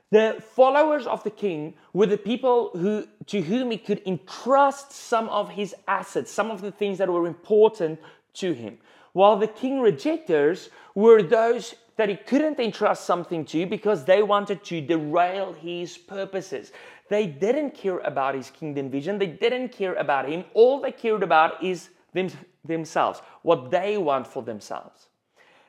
The 0.10 0.42
followers 0.56 1.06
of 1.06 1.24
the 1.24 1.30
king 1.30 1.74
were 1.94 2.06
the 2.06 2.18
people 2.18 2.72
who, 2.74 3.06
to 3.26 3.42
whom 3.42 3.72
he 3.72 3.78
could 3.78 4.02
entrust 4.06 4.94
some 4.94 5.28
of 5.30 5.50
his 5.50 5.76
assets, 5.88 6.32
some 6.32 6.50
of 6.50 6.62
the 6.62 6.72
things 6.72 6.98
that 7.00 7.10
were 7.10 7.28
important 7.28 8.00
to 8.36 8.54
him. 8.54 8.78
While 9.12 9.38
the 9.38 9.48
king 9.48 9.82
rejectors 9.82 10.70
were 10.96 11.22
those 11.22 11.76
that 11.98 12.10
he 12.10 12.16
couldn't 12.16 12.60
entrust 12.60 13.06
something 13.06 13.44
to 13.46 13.66
because 13.66 14.06
they 14.06 14.24
wanted 14.24 14.64
to 14.64 14.80
derail 14.80 15.54
his 15.54 15.98
purposes. 15.98 16.72
They 17.10 17.26
didn't 17.26 17.74
care 17.74 18.00
about 18.00 18.36
his 18.36 18.50
kingdom 18.50 18.90
vision, 18.90 19.18
they 19.18 19.28
didn't 19.28 19.70
care 19.70 19.96
about 19.96 20.30
him. 20.30 20.46
All 20.54 20.80
they 20.80 20.92
cared 20.92 21.24
about 21.24 21.64
is 21.64 21.90
them, 22.14 22.30
themselves, 22.68 23.22
what 23.42 23.72
they 23.72 23.98
want 23.98 24.28
for 24.28 24.44
themselves. 24.44 25.08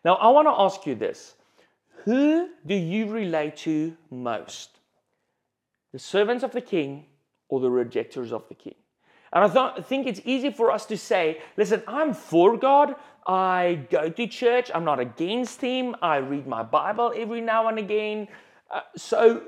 Now, 0.05 0.14
I 0.17 0.28
want 0.28 0.47
to 0.47 0.52
ask 0.52 0.87
you 0.87 0.95
this 0.95 1.35
Who 2.05 2.50
do 2.67 2.75
you 2.75 3.11
relate 3.11 3.57
to 3.59 3.97
most? 4.11 4.78
The 5.93 5.99
servants 5.99 6.45
of 6.45 6.52
the 6.52 6.61
king 6.61 7.07
or 7.49 7.61
the 7.61 7.71
rejectors 7.71 8.33
of 8.33 8.47
the 8.49 8.55
king? 8.55 8.75
And 9.33 9.45
I 9.45 9.49
th- 9.49 9.87
think 9.87 10.07
it's 10.07 10.21
easy 10.25 10.50
for 10.50 10.71
us 10.71 10.87
to 10.87 10.97
say, 10.97 11.40
listen, 11.57 11.83
I'm 11.87 12.14
for 12.14 12.57
God. 12.57 12.95
I 13.26 13.87
go 13.90 14.09
to 14.09 14.26
church. 14.26 14.71
I'm 14.75 14.85
not 14.85 15.00
against 15.00 15.61
Him. 15.61 15.95
I 16.00 16.17
read 16.17 16.47
my 16.47 16.62
Bible 16.62 17.12
every 17.14 17.43
now 17.43 17.69
and 17.69 17.78
again. 17.78 18.28
Uh, 18.71 18.81
so 18.97 19.43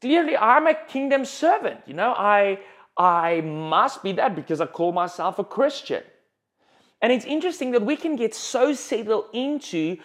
clearly, 0.00 0.36
I'm 0.36 0.66
a 0.66 0.74
kingdom 0.74 1.24
servant. 1.24 1.80
You 1.86 1.94
know, 1.94 2.12
I, 2.12 2.58
I 2.98 3.40
must 3.40 4.02
be 4.02 4.12
that 4.12 4.36
because 4.36 4.60
I 4.60 4.66
call 4.66 4.92
myself 4.92 5.38
a 5.38 5.44
Christian. 5.44 6.02
And 7.04 7.12
it's 7.12 7.26
interesting 7.26 7.72
that 7.72 7.84
we 7.84 7.96
can 7.96 8.16
get 8.16 8.34
so 8.34 8.72
settled 8.72 9.26
into 9.34 9.98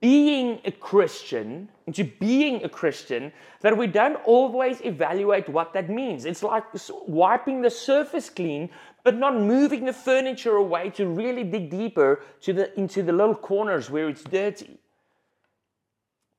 being 0.00 0.62
a 0.64 0.70
Christian, 0.70 1.68
into 1.86 2.04
being 2.04 2.64
a 2.64 2.70
Christian, 2.70 3.32
that 3.60 3.76
we 3.76 3.86
don't 3.86 4.16
always 4.24 4.80
evaluate 4.80 5.46
what 5.50 5.74
that 5.74 5.90
means. 5.90 6.24
It's 6.24 6.42
like 6.42 6.64
wiping 7.06 7.60
the 7.60 7.68
surface 7.68 8.30
clean, 8.30 8.70
but 9.04 9.14
not 9.14 9.38
moving 9.38 9.84
the 9.84 9.92
furniture 9.92 10.56
away 10.56 10.88
to 10.92 11.06
really 11.06 11.44
dig 11.44 11.68
deeper 11.68 12.22
to 12.40 12.54
the, 12.54 12.80
into 12.80 13.02
the 13.02 13.12
little 13.12 13.34
corners 13.34 13.90
where 13.90 14.08
it's 14.08 14.24
dirty. 14.24 14.78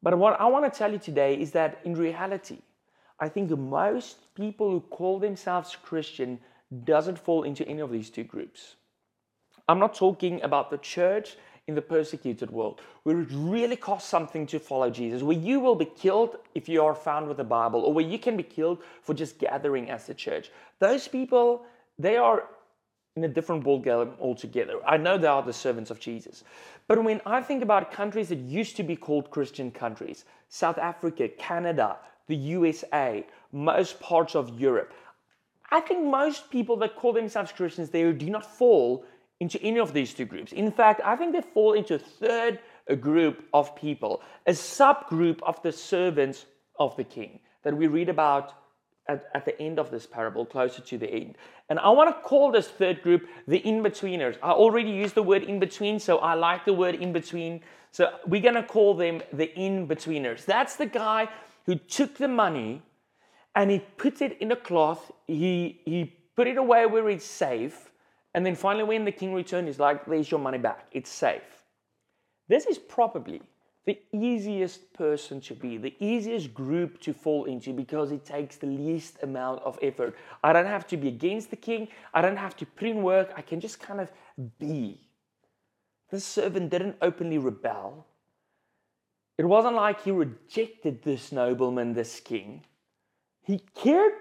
But 0.02 0.18
what 0.18 0.42
I 0.42 0.48
want 0.48 0.66
to 0.74 0.76
tell 0.76 0.92
you 0.92 0.98
today 0.98 1.40
is 1.40 1.52
that 1.52 1.82
in 1.86 1.94
reality, 1.94 2.64
I 3.20 3.30
think 3.30 3.52
most 3.52 4.34
people 4.34 4.72
who 4.72 4.80
call 4.80 5.20
themselves 5.20 5.78
Christian 5.80 6.40
doesn't 6.84 7.20
fall 7.20 7.44
into 7.44 7.64
any 7.68 7.82
of 7.82 7.92
these 7.92 8.10
two 8.10 8.24
groups. 8.24 8.74
I'm 9.70 9.78
not 9.78 9.94
talking 9.94 10.42
about 10.42 10.72
the 10.72 10.80
church 10.80 11.38
in 11.68 11.76
the 11.76 11.82
persecuted 11.84 12.50
world, 12.50 12.82
where 13.04 13.22
it 13.22 13.28
really 13.32 13.76
costs 13.76 14.10
something 14.10 14.48
to 14.48 14.60
follow 14.60 14.90
Jesus, 14.90 15.22
where 15.22 15.38
you 15.38 15.60
will 15.60 15.76
be 15.76 15.86
killed 15.86 16.38
if 16.56 16.68
you 16.68 16.84
are 16.84 16.96
found 16.96 17.28
with 17.28 17.38
the 17.38 17.44
Bible, 17.44 17.82
or 17.82 17.94
where 17.94 18.04
you 18.04 18.18
can 18.18 18.36
be 18.36 18.42
killed 18.42 18.80
for 19.04 19.14
just 19.14 19.38
gathering 19.38 19.92
as 19.92 20.10
a 20.10 20.16
church. 20.16 20.50
Those 20.80 21.08
people, 21.08 21.66
they 22.00 22.18
are 22.18 22.46
in 23.16 23.24
a 23.26 23.28
different 23.28 23.64
ballgame 23.64 24.20
altogether. 24.20 24.80
I 24.88 24.98
know 24.98 25.20
they 25.20 25.28
are 25.28 25.44
the 25.44 25.54
servants 25.54 25.92
of 25.92 26.00
Jesus. 26.00 26.44
But 26.88 27.04
when 27.04 27.22
I 27.28 27.40
think 27.44 27.62
about 27.62 27.92
countries 27.92 28.30
that 28.30 28.40
used 28.40 28.76
to 28.78 28.84
be 28.84 28.96
called 28.96 29.30
Christian 29.30 29.70
countries, 29.70 30.26
South 30.48 30.80
Africa, 30.80 31.28
Canada, 31.28 31.98
the 32.26 32.36
USA, 32.36 33.24
most 33.52 34.00
parts 34.00 34.36
of 34.36 34.60
Europe, 34.60 34.92
I 35.70 35.82
think 35.82 36.04
most 36.04 36.50
people 36.50 36.78
that 36.78 36.96
call 36.96 37.14
themselves 37.14 37.52
Christians 37.52 37.92
there 37.92 38.12
do 38.14 38.32
not 38.32 38.44
fall 38.44 39.06
into 39.40 39.62
any 39.62 39.80
of 39.80 39.94
these 39.94 40.14
two 40.14 40.26
groups. 40.26 40.52
In 40.52 40.72
fact, 40.72 41.02
I 41.04 41.16
think 41.16 41.34
they 41.34 41.42
fall 41.42 41.74
into 41.74 41.96
a 41.96 42.00
third 42.00 42.60
group 43.00 43.46
of 43.54 43.76
people, 43.76 44.22
a 44.46 44.52
subgroup 44.52 45.40
of 45.44 45.62
the 45.62 45.72
servants 45.72 46.46
of 46.80 46.96
the 46.98 47.04
king 47.04 47.40
that 47.64 47.76
we 47.76 47.88
read 47.88 48.10
about 48.10 48.54
at, 49.08 49.26
at, 49.34 49.46
the 49.46 49.60
end 49.62 49.80
of 49.80 49.90
this 49.92 50.06
parable, 50.06 50.46
closer 50.46 50.82
to 50.82 50.98
the 50.98 51.10
end. 51.10 51.38
And 51.70 51.80
I 51.80 51.90
want 51.90 52.16
to 52.16 52.22
call 52.22 52.52
this 52.52 52.68
third 52.68 53.02
group 53.02 53.28
the 53.48 53.58
in 53.58 53.82
betweeners. 53.82 54.38
I 54.44 54.52
already 54.52 54.92
used 54.92 55.16
the 55.16 55.24
word 55.24 55.44
in 55.44 55.60
between, 55.60 56.00
so 56.00 56.20
I 56.20 56.36
like 56.36 56.66
the 56.66 56.74
word 56.74 56.96
in 56.96 57.12
between. 57.12 57.62
So 57.92 58.10
we're 58.28 58.42
going 58.42 58.56
to 58.56 58.64
call 58.64 58.94
them 58.94 59.22
the 59.34 59.52
in 59.58 59.88
betweeners. 59.88 60.46
That's 60.46 60.76
the 60.76 60.86
guy 60.86 61.28
who 61.66 61.76
took 61.76 62.18
the 62.18 62.28
money 62.28 62.84
and 63.56 63.72
he 63.72 63.80
put 63.80 64.22
it 64.22 64.38
in 64.40 64.52
a 64.52 64.56
cloth, 64.56 65.12
he, 65.26 65.82
he 65.86 66.16
put 66.36 66.48
it 66.48 66.58
away 66.58 66.86
where 66.86 67.10
it's 67.10 67.26
safe 67.26 67.89
and 68.34 68.46
then 68.46 68.56
finally, 68.56 68.84
when 68.84 69.06
the 69.06 69.12
king 69.12 69.34
returned, 69.34 69.68
he's 69.68 69.80
like, 69.80 70.06
There's 70.06 70.30
your 70.30 70.40
money 70.40 70.58
back. 70.58 70.88
It's 70.92 71.10
safe. 71.10 71.64
This 72.48 72.66
is 72.66 72.78
probably 72.78 73.42
the 73.86 74.00
easiest 74.12 74.94
person 74.94 75.42
to 75.42 75.56
be, 75.56 75.78
the 75.78 75.96
easiest 76.00 76.54
group 76.54 77.00
to 77.02 77.14
fall 77.14 77.46
into 77.46 77.74
because 77.74 78.12
it 78.12 78.24
takes 78.26 78.58
the 78.58 78.68
least 78.68 79.18
amount 79.24 79.62
of 79.64 79.80
effort. 79.82 80.16
I 80.44 80.54
don't 80.54 80.68
have 80.68 80.86
to 80.88 80.98
be 80.98 81.08
against 81.08 81.50
the 81.50 81.56
king, 81.56 81.88
I 82.14 82.22
don't 82.22 82.38
have 82.38 82.56
to 82.58 82.66
put 82.66 82.88
in 82.88 83.02
work, 83.02 83.32
I 83.36 83.42
can 83.42 83.60
just 83.60 83.80
kind 83.80 84.00
of 84.00 84.12
be. 84.60 85.00
This 86.12 86.26
servant 86.26 86.70
didn't 86.70 86.98
openly 87.02 87.38
rebel. 87.38 88.06
It 89.38 89.46
wasn't 89.46 89.76
like 89.76 90.04
he 90.04 90.12
rejected 90.12 91.02
this 91.04 91.32
nobleman, 91.32 91.94
this 91.94 92.20
king. 92.20 92.66
He 93.42 93.60
cared 93.74 94.14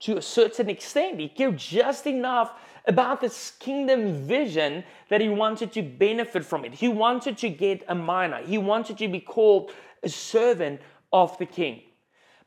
to 0.00 0.16
a 0.16 0.22
certain 0.22 0.68
extent. 0.68 1.20
He 1.20 1.28
cared 1.28 1.56
just 1.56 2.06
enough 2.06 2.52
about 2.86 3.20
this 3.20 3.52
kingdom 3.58 4.26
vision 4.26 4.84
that 5.08 5.20
he 5.20 5.28
wanted 5.28 5.72
to 5.72 5.82
benefit 5.82 6.44
from 6.44 6.64
it. 6.64 6.74
He 6.74 6.88
wanted 6.88 7.38
to 7.38 7.48
get 7.48 7.84
a 7.88 7.94
mina, 7.94 8.42
he 8.44 8.58
wanted 8.58 8.98
to 8.98 9.08
be 9.08 9.20
called 9.20 9.72
a 10.02 10.08
servant 10.08 10.80
of 11.12 11.36
the 11.38 11.46
king. 11.46 11.82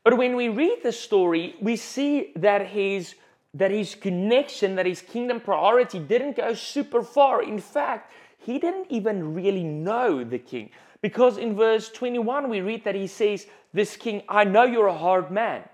But 0.02 0.16
when 0.16 0.34
we 0.34 0.48
read 0.48 0.78
the 0.82 0.92
story, 0.92 1.56
we 1.60 1.76
see 1.76 2.32
that 2.36 2.68
his 2.68 3.14
that 3.54 3.72
his 3.72 3.96
connection, 3.96 4.76
that 4.76 4.86
his 4.86 5.02
kingdom 5.02 5.40
priority 5.40 5.98
didn't 5.98 6.36
go 6.36 6.54
super 6.54 7.02
far. 7.02 7.42
In 7.42 7.58
fact, 7.58 8.12
he 8.38 8.58
didn't 8.58 8.86
even 8.90 9.34
really 9.34 9.64
know 9.64 10.22
the 10.22 10.38
king. 10.38 10.70
Because 11.02 11.38
in 11.38 11.56
verse 11.56 11.88
21, 11.90 12.48
we 12.48 12.60
read 12.60 12.84
that 12.84 12.94
he 12.94 13.06
says, 13.06 13.46
This 13.72 13.96
king, 13.96 14.22
I 14.28 14.44
know 14.44 14.64
you're 14.64 14.86
a 14.86 14.96
hard 14.96 15.30
man. 15.30 15.64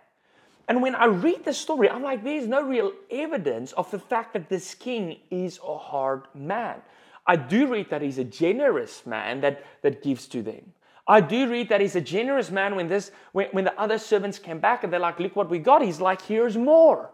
And 0.69 0.83
when 0.83 0.95
I 0.95 1.07
read 1.07 1.45
the 1.45 1.53
story, 1.53 1.89
I'm 1.89 2.03
like, 2.03 2.25
there's 2.25 2.49
no 2.49 2.63
real 2.63 2.93
evidence 3.11 3.73
of 3.73 3.91
the 3.91 3.99
fact 3.99 4.33
that 4.33 4.49
this 4.49 4.75
king 4.75 5.19
is 5.31 5.61
a 5.67 5.79
hard 5.79 6.23
man. 6.35 6.83
I 7.27 7.37
do 7.37 7.67
read 7.69 7.91
that 7.91 8.03
he's 8.03 8.19
a 8.19 8.25
generous 8.25 9.07
man 9.07 9.41
that, 9.43 9.65
that 9.83 10.03
gives 10.03 10.27
to 10.29 10.43
them. 10.43 10.73
I 11.09 11.21
do 11.21 11.49
read 11.49 11.69
that 11.69 11.81
he's 11.81 11.95
a 11.95 12.01
generous 12.01 12.51
man 12.51 12.75
when 12.75 12.89
this 12.89 13.13
when, 13.31 13.49
when 13.53 13.65
the 13.65 13.79
other 13.81 13.99
servants 13.99 14.41
came 14.41 14.59
back 14.59 14.83
and 14.83 14.93
they're 14.93 14.99
like, 14.99 15.21
look 15.21 15.37
what 15.37 15.49
we 15.49 15.61
got. 15.61 15.83
He's 15.83 16.01
like, 16.01 16.21
here's 16.23 16.57
more. 16.57 17.11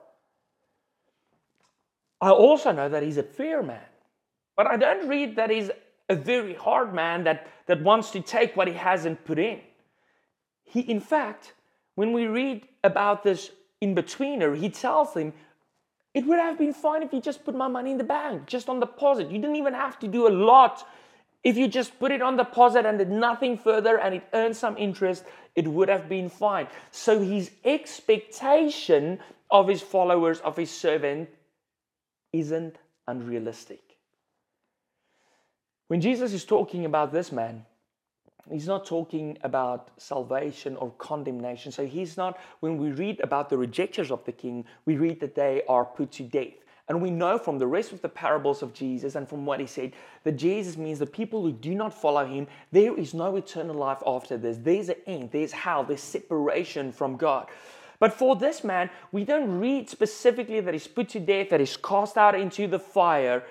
I 2.21 2.31
also 2.31 2.73
know 2.73 2.89
that 2.89 3.03
he's 3.03 3.19
a 3.19 3.23
fair 3.23 3.63
man. 3.63 3.85
But 4.57 4.67
I 4.67 4.77
don't 4.77 5.09
read 5.09 5.37
that 5.37 5.51
he's 5.51 5.71
a 6.09 6.15
very 6.15 6.55
hard 6.55 6.95
man 6.95 7.25
that, 7.25 7.49
that 7.67 7.83
wants 7.83 8.11
to 8.13 8.21
take 8.21 8.57
what 8.57 8.69
he 8.69 8.75
hasn't 8.75 9.25
put 9.25 9.39
in. 9.39 9.61
He, 10.65 10.81
in 10.81 11.01
fact, 11.01 11.53
when 11.95 12.13
we 12.13 12.27
read 12.27 12.67
about 12.85 13.23
this 13.23 13.51
in 13.81 13.95
betweener, 13.95 14.57
he 14.57 14.71
tells 14.71 15.15
him, 15.15 15.33
It 16.15 16.27
would 16.27 16.39
have 16.39 16.59
been 16.59 16.73
fine 16.73 17.03
if 17.03 17.13
you 17.13 17.21
just 17.21 17.45
put 17.45 17.55
my 17.55 17.69
money 17.69 17.91
in 17.91 17.99
the 17.99 18.05
bank, 18.05 18.47
just 18.47 18.69
on 18.69 18.81
deposit. 18.81 19.31
You 19.31 19.39
didn't 19.39 19.57
even 19.57 19.75
have 19.75 19.99
to 20.01 20.09
do 20.09 20.27
a 20.27 20.31
lot. 20.31 20.87
If 21.45 21.57
you 21.57 21.67
just 21.67 21.99
put 21.99 22.13
it 22.13 22.23
on 22.23 22.37
deposit 22.37 22.87
and 22.87 22.99
did 22.99 23.11
nothing 23.11 23.59
further 23.59 23.99
and 23.99 24.15
it 24.15 24.25
earned 24.33 24.57
some 24.57 24.77
interest, 24.77 25.25
it 25.57 25.67
would 25.67 25.89
have 25.89 26.09
been 26.09 26.29
fine. 26.29 26.69
So 26.93 27.21
his 27.21 27.51
expectation 27.65 29.19
of 29.51 29.69
his 29.69 29.83
followers, 29.83 30.39
of 30.41 30.57
his 30.57 30.71
servant, 30.71 31.29
isn't 32.33 32.77
unrealistic. 33.07 33.81
When 35.89 36.01
Jesus 36.01 36.33
is 36.33 36.45
talking 36.45 36.85
about 36.87 37.13
this 37.13 37.33
man, 37.33 37.67
He's 38.51 38.67
not 38.67 38.85
talking 38.85 39.39
about 39.43 39.91
salvation 39.99 40.77
or 40.77 40.91
condemnation. 40.99 41.71
So 41.71 41.87
he's 41.87 42.17
not, 42.17 42.39
when 42.61 42.77
we 42.77 42.91
read 42.91 43.21
about 43.21 43.49
the 43.49 43.57
rejectors 43.57 44.11
of 44.11 44.25
the 44.25 44.33
king, 44.33 44.65
we 44.85 44.97
read 44.97 45.21
that 45.21 45.35
they 45.35 45.63
are 45.69 45.85
put 45.85 46.11
to 46.13 46.25
death. 46.25 46.55
And 46.89 47.01
we 47.01 47.11
know 47.11 47.39
from 47.39 47.59
the 47.59 47.67
rest 47.67 47.93
of 47.93 48.03
the 48.03 48.09
parables 48.09 48.61
of 48.61 48.75
Jesus 48.75 49.15
and 49.15 49.29
from 49.29 49.47
what 49.47 49.61
he 49.61 49.67
said 49.67 49.93
that 50.25 50.33
Jesus 50.33 50.77
means 50.77 50.99
the 50.99 51.07
people 51.07 51.43
who 51.43 51.53
do 51.53 51.75
not 51.75 51.95
follow 51.95 52.27
him, 52.27 52.49
there 52.73 52.99
is 52.99 53.15
no 53.15 53.37
eternal 53.37 53.77
life 53.77 54.03
after 54.05 54.37
this. 54.37 54.59
There's 54.61 54.89
an 54.89 54.97
end, 55.07 55.31
there's 55.31 55.53
hell, 55.53 55.85
there's 55.85 56.03
separation 56.03 56.91
from 56.91 57.17
God. 57.17 57.47
But 58.01 58.13
for 58.13 58.35
this 58.35 58.65
man, 58.65 58.91
we 59.13 59.25
don't 59.25 59.61
read 59.61 59.89
specifically 59.89 60.59
that 60.59 60.75
he's 60.75 60.89
put 60.89 61.09
to 61.11 61.21
death, 61.21 61.51
that 61.51 61.61
he's 61.61 61.77
cast 61.77 62.17
out 62.17 62.35
into 62.35 62.67
the 62.67 62.81
fire 62.81 63.45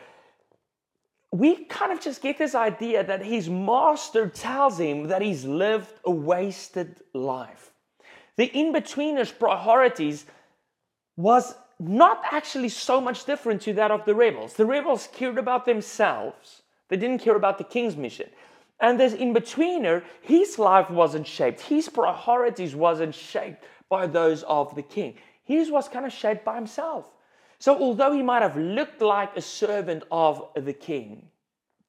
we 1.32 1.64
kind 1.66 1.94
of 1.94 2.02
just 2.02 2.22
get 2.22 2.38
this 2.38 2.56
idea 2.56 3.04
that 3.04 3.24
his 3.24 3.50
master 3.50 4.28
tells 4.28 4.78
him 4.78 5.08
that 5.08 5.22
he's 5.22 5.46
lived 5.46 5.94
a 6.06 6.12
wasted 6.12 7.02
life. 7.14 7.72
The 8.36 8.46
in 8.46 8.74
betweener's 8.74 9.32
priorities 9.32 10.26
was 11.16 11.56
not 11.80 12.22
actually 12.32 12.70
so 12.70 13.00
much 13.00 13.26
different 13.26 13.62
to 13.62 13.74
that 13.74 13.92
of 13.92 14.06
the 14.06 14.14
rebels. 14.14 14.54
The 14.54 14.66
rebels 14.66 15.08
cared 15.14 15.38
about 15.38 15.66
themselves, 15.66 16.64
they 16.90 16.98
didn't 16.98 17.20
care 17.20 17.36
about 17.36 17.58
the 17.58 17.64
king's 17.64 17.96
mission. 17.96 18.30
And 18.82 19.00
this 19.00 19.14
in 19.14 19.34
betweener, 19.34 20.04
his 20.22 20.60
life 20.60 20.90
wasn't 20.90 21.28
shaped, 21.28 21.62
his 21.62 21.88
priorities 21.88 22.76
wasn't 22.76 23.16
shaped 23.16 23.64
by 23.90 24.08
those 24.08 24.44
of 24.44 24.76
the 24.76 24.82
king. 24.82 25.16
His 25.44 25.70
was 25.72 25.88
kind 25.88 26.06
of 26.06 26.12
shaped 26.12 26.44
by 26.44 26.56
himself. 26.56 27.06
So, 27.62 27.80
although 27.80 28.12
he 28.12 28.24
might 28.24 28.42
have 28.42 28.58
looked 28.58 29.04
like 29.04 29.38
a 29.38 29.42
servant 29.42 30.02
of 30.12 30.50
the 30.56 30.74
king, 30.74 31.28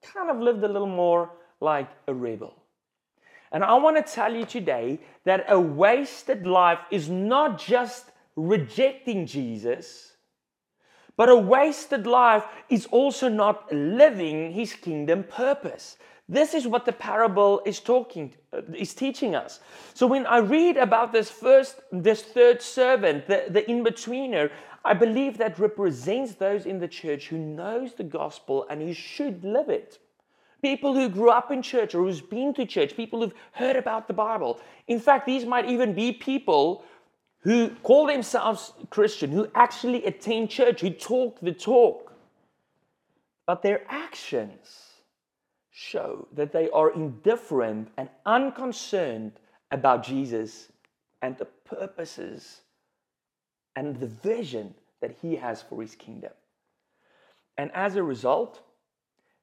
kind 0.03 0.29
of 0.29 0.39
lived 0.39 0.63
a 0.63 0.69
little 0.69 0.87
more 0.87 1.31
like 1.63 1.89
a 2.07 2.13
rebel. 2.13 2.55
And 3.53 3.65
I 3.65 3.75
want 3.77 3.97
to 3.97 4.13
tell 4.13 4.35
you 4.35 4.45
today 4.45 5.01
that 5.25 5.47
a 5.49 5.59
wasted 5.59 6.47
life 6.47 6.81
is 6.91 7.09
not 7.09 7.59
just 7.59 8.11
rejecting 8.37 9.25
Jesus, 9.25 10.13
but 11.17 11.31
a 11.31 11.37
wasted 11.37 12.07
life 12.07 12.45
is 12.69 12.85
also 12.91 13.31
not 13.31 13.73
living 13.73 14.53
his 14.53 14.75
kingdom 14.75 15.25
purpose. 15.25 15.97
This 16.29 16.53
is 16.53 16.67
what 16.67 16.85
the 16.85 16.93
parable 16.93 17.63
is 17.65 17.81
talking 17.81 18.35
uh, 18.53 18.61
is 18.75 18.95
teaching 18.95 19.35
us. 19.35 19.61
So 19.95 20.07
when 20.07 20.27
I 20.27 20.39
read 20.39 20.77
about 20.77 21.13
this 21.13 21.31
first 21.31 21.81
this 21.91 22.23
third 22.23 22.61
servant, 22.61 23.27
the, 23.27 23.47
the 23.49 23.69
in-betweener, 23.71 24.51
I 24.85 24.95
believe 24.95 25.39
that 25.39 25.59
represents 25.59 26.35
those 26.35 26.67
in 26.67 26.79
the 26.79 26.89
church 26.89 27.29
who 27.29 27.39
knows 27.39 27.95
the 27.95 28.05
gospel 28.05 28.67
and 28.69 28.83
who 28.83 28.93
should 28.93 29.45
live 29.45 29.69
it. 29.69 29.99
People 30.61 30.95
who 30.95 31.09
grew 31.09 31.31
up 31.31 31.51
in 31.51 31.63
church 31.63 31.95
or 31.95 32.05
who's 32.05 32.21
been 32.21 32.55
to 32.55 32.67
church, 32.67 32.97
people 32.97 33.21
who've 33.21 33.35
heard 33.53 33.77
about 33.77 34.07
the 34.07 34.15
Bible. 34.15 34.61
In 34.89 35.01
fact, 35.01 35.27
these 35.27 35.45
might 35.45 35.69
even 35.69 35.93
be 35.93 36.13
people 36.13 36.85
who 37.41 37.71
call 37.83 38.07
themselves 38.07 38.73
Christian, 38.91 39.33
who 39.33 39.49
actually 39.55 40.05
attend 40.05 40.51
church, 40.51 40.81
who 40.81 40.91
talk 40.91 41.39
the 41.41 41.53
talk. 41.53 42.13
But 43.47 43.63
their 43.63 43.83
actions 43.89 44.93
show 45.71 46.29
that 46.35 46.53
they 46.53 46.71
are 46.71 46.91
indifferent 46.91 47.89
and 47.97 48.09
unconcerned 48.27 49.33
about 49.73 50.05
Jesus 50.05 50.69
and 51.23 51.37
the 51.39 51.47
purposes 51.47 52.62
and 53.77 53.97
the 53.99 54.07
vision 54.07 54.75
that 55.01 55.17
he 55.23 55.37
has 55.37 55.63
for 55.63 55.81
his 55.81 55.95
kingdom. 55.95 56.33
And 57.59 57.71
as 57.75 57.97
a 57.97 58.03
result, 58.03 58.61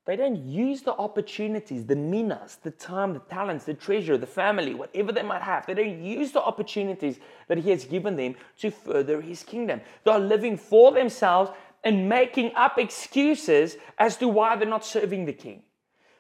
They 0.06 0.16
don't 0.16 0.44
use 0.44 0.82
the 0.82 0.94
opportunities, 0.94 1.86
the 1.86 1.96
minas, 1.96 2.58
the 2.64 2.72
time, 2.72 3.14
the 3.14 3.20
talents, 3.20 3.66
the 3.66 3.76
treasure, 3.76 4.18
the 4.18 4.26
family, 4.26 4.74
whatever 4.74 5.12
they 5.12 5.22
might 5.22 5.44
have. 5.44 5.68
They 5.68 5.76
don't 5.76 6.04
use 6.04 6.32
the 6.32 6.42
opportunities 6.42 7.20
that 7.48 7.60
He 7.60 7.70
has 7.70 7.86
given 7.86 8.16
them 8.16 8.34
to 8.60 8.72
further 8.72 9.22
His 9.22 9.44
kingdom. 9.44 9.82
They're 10.04 10.18
living 10.18 10.58
for 10.58 10.92
themselves 10.92 11.52
and 11.84 12.10
making 12.10 12.54
up 12.56 12.80
excuses 12.80 13.78
as 14.00 14.18
to 14.18 14.28
why 14.28 14.56
they're 14.56 14.68
not 14.68 14.84
serving 14.84 15.26
the 15.26 15.34
King. 15.34 15.62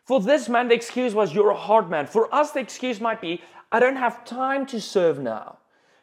For 0.04 0.20
this 0.20 0.50
man, 0.50 0.68
the 0.68 0.76
excuse 0.76 1.16
was, 1.16 1.34
You're 1.34 1.50
a 1.52 1.56
hard 1.56 1.90
man. 1.90 2.06
For 2.06 2.34
us, 2.34 2.52
the 2.52 2.60
excuse 2.60 3.02
might 3.02 3.22
be, 3.22 3.42
I 3.72 3.80
don't 3.80 3.96
have 3.96 4.26
time 4.26 4.66
to 4.68 4.82
serve 4.82 5.20
now. 5.20 5.59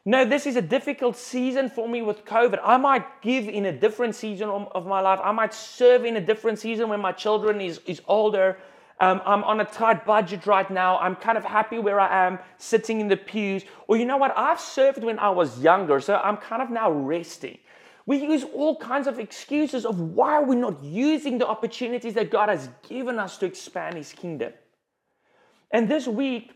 No, 0.08 0.24
this 0.24 0.46
is 0.46 0.54
a 0.54 0.62
difficult 0.62 1.16
season 1.16 1.68
for 1.68 1.88
me 1.88 2.00
with 2.00 2.24
COVID. 2.24 2.60
I 2.62 2.76
might 2.76 3.20
give 3.22 3.48
in 3.48 3.66
a 3.66 3.72
different 3.72 4.14
season 4.14 4.48
of 4.48 4.86
my 4.86 5.00
life. 5.00 5.18
I 5.20 5.32
might 5.32 5.52
serve 5.52 6.04
in 6.04 6.14
a 6.14 6.20
different 6.20 6.60
season 6.60 6.88
when 6.88 7.00
my 7.00 7.10
children 7.10 7.60
is, 7.60 7.80
is 7.86 8.00
older. 8.06 8.56
Um, 9.00 9.20
I'm 9.26 9.42
on 9.42 9.60
a 9.60 9.64
tight 9.64 10.06
budget 10.06 10.46
right 10.46 10.70
now. 10.70 10.96
I'm 10.98 11.16
kind 11.16 11.36
of 11.36 11.44
happy 11.44 11.80
where 11.80 11.98
I 11.98 12.26
am, 12.26 12.38
sitting 12.56 13.00
in 13.00 13.08
the 13.08 13.16
pews. 13.16 13.64
Or 13.88 13.96
you 13.96 14.04
know 14.04 14.16
what? 14.16 14.32
I've 14.36 14.60
served 14.60 15.02
when 15.02 15.18
I 15.18 15.30
was 15.30 15.60
younger, 15.60 15.98
so 15.98 16.14
I'm 16.14 16.36
kind 16.36 16.62
of 16.62 16.70
now 16.70 16.88
resting. 16.88 17.58
We 18.06 18.18
use 18.18 18.44
all 18.54 18.76
kinds 18.76 19.08
of 19.08 19.18
excuses 19.18 19.84
of 19.84 19.98
why 19.98 20.40
we're 20.40 20.54
not 20.54 20.84
using 20.84 21.38
the 21.38 21.48
opportunities 21.48 22.14
that 22.14 22.30
God 22.30 22.48
has 22.48 22.68
given 22.88 23.18
us 23.18 23.38
to 23.38 23.46
expand 23.46 23.96
His 23.96 24.12
kingdom. 24.12 24.52
And 25.72 25.88
this 25.88 26.06
week, 26.06 26.52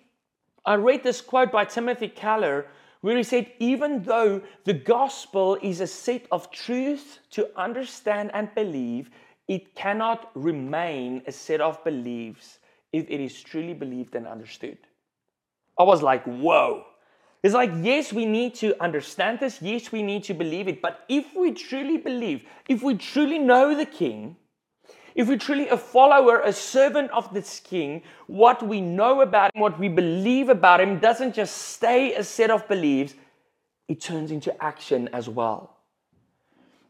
I 0.64 0.74
read 0.74 1.02
this 1.02 1.20
quote 1.20 1.50
by 1.50 1.64
Timothy 1.64 2.06
Keller 2.06 2.68
where 3.00 3.16
he 3.16 3.22
said, 3.22 3.50
even 3.58 4.02
though 4.02 4.42
the 4.64 4.74
gospel 4.74 5.58
is 5.62 5.80
a 5.80 5.86
set 5.86 6.26
of 6.30 6.50
truths 6.50 7.20
to 7.30 7.48
understand 7.58 8.30
and 8.34 8.54
believe, 8.54 9.10
it 9.48 9.74
cannot 9.74 10.30
remain 10.34 11.22
a 11.26 11.32
set 11.32 11.60
of 11.60 11.82
beliefs 11.82 12.58
if 12.92 13.08
it 13.08 13.20
is 13.20 13.42
truly 13.42 13.74
believed 13.74 14.14
and 14.14 14.26
understood. 14.26 14.78
I 15.78 15.82
was 15.82 16.02
like, 16.02 16.24
whoa. 16.24 16.84
It's 17.42 17.54
like, 17.54 17.70
yes, 17.80 18.12
we 18.12 18.26
need 18.26 18.54
to 18.56 18.80
understand 18.82 19.40
this. 19.40 19.62
Yes, 19.62 19.90
we 19.90 20.02
need 20.02 20.24
to 20.24 20.34
believe 20.34 20.68
it. 20.68 20.82
But 20.82 21.04
if 21.08 21.34
we 21.34 21.52
truly 21.52 21.96
believe, 21.96 22.44
if 22.68 22.82
we 22.82 22.96
truly 22.96 23.38
know 23.38 23.74
the 23.74 23.86
King, 23.86 24.36
if 25.14 25.28
we're 25.28 25.38
truly 25.38 25.68
a 25.68 25.76
follower, 25.76 26.40
a 26.40 26.52
servant 26.52 27.10
of 27.10 27.32
this 27.32 27.60
King, 27.60 28.02
what 28.26 28.62
we 28.62 28.80
know 28.80 29.20
about 29.20 29.54
him, 29.54 29.60
what 29.60 29.78
we 29.78 29.88
believe 29.88 30.48
about 30.48 30.80
him, 30.80 30.98
doesn't 30.98 31.34
just 31.34 31.56
stay 31.56 32.14
a 32.14 32.24
set 32.24 32.50
of 32.50 32.66
beliefs, 32.68 33.14
it 33.88 34.00
turns 34.00 34.30
into 34.30 34.62
action 34.62 35.08
as 35.12 35.28
well. 35.28 35.76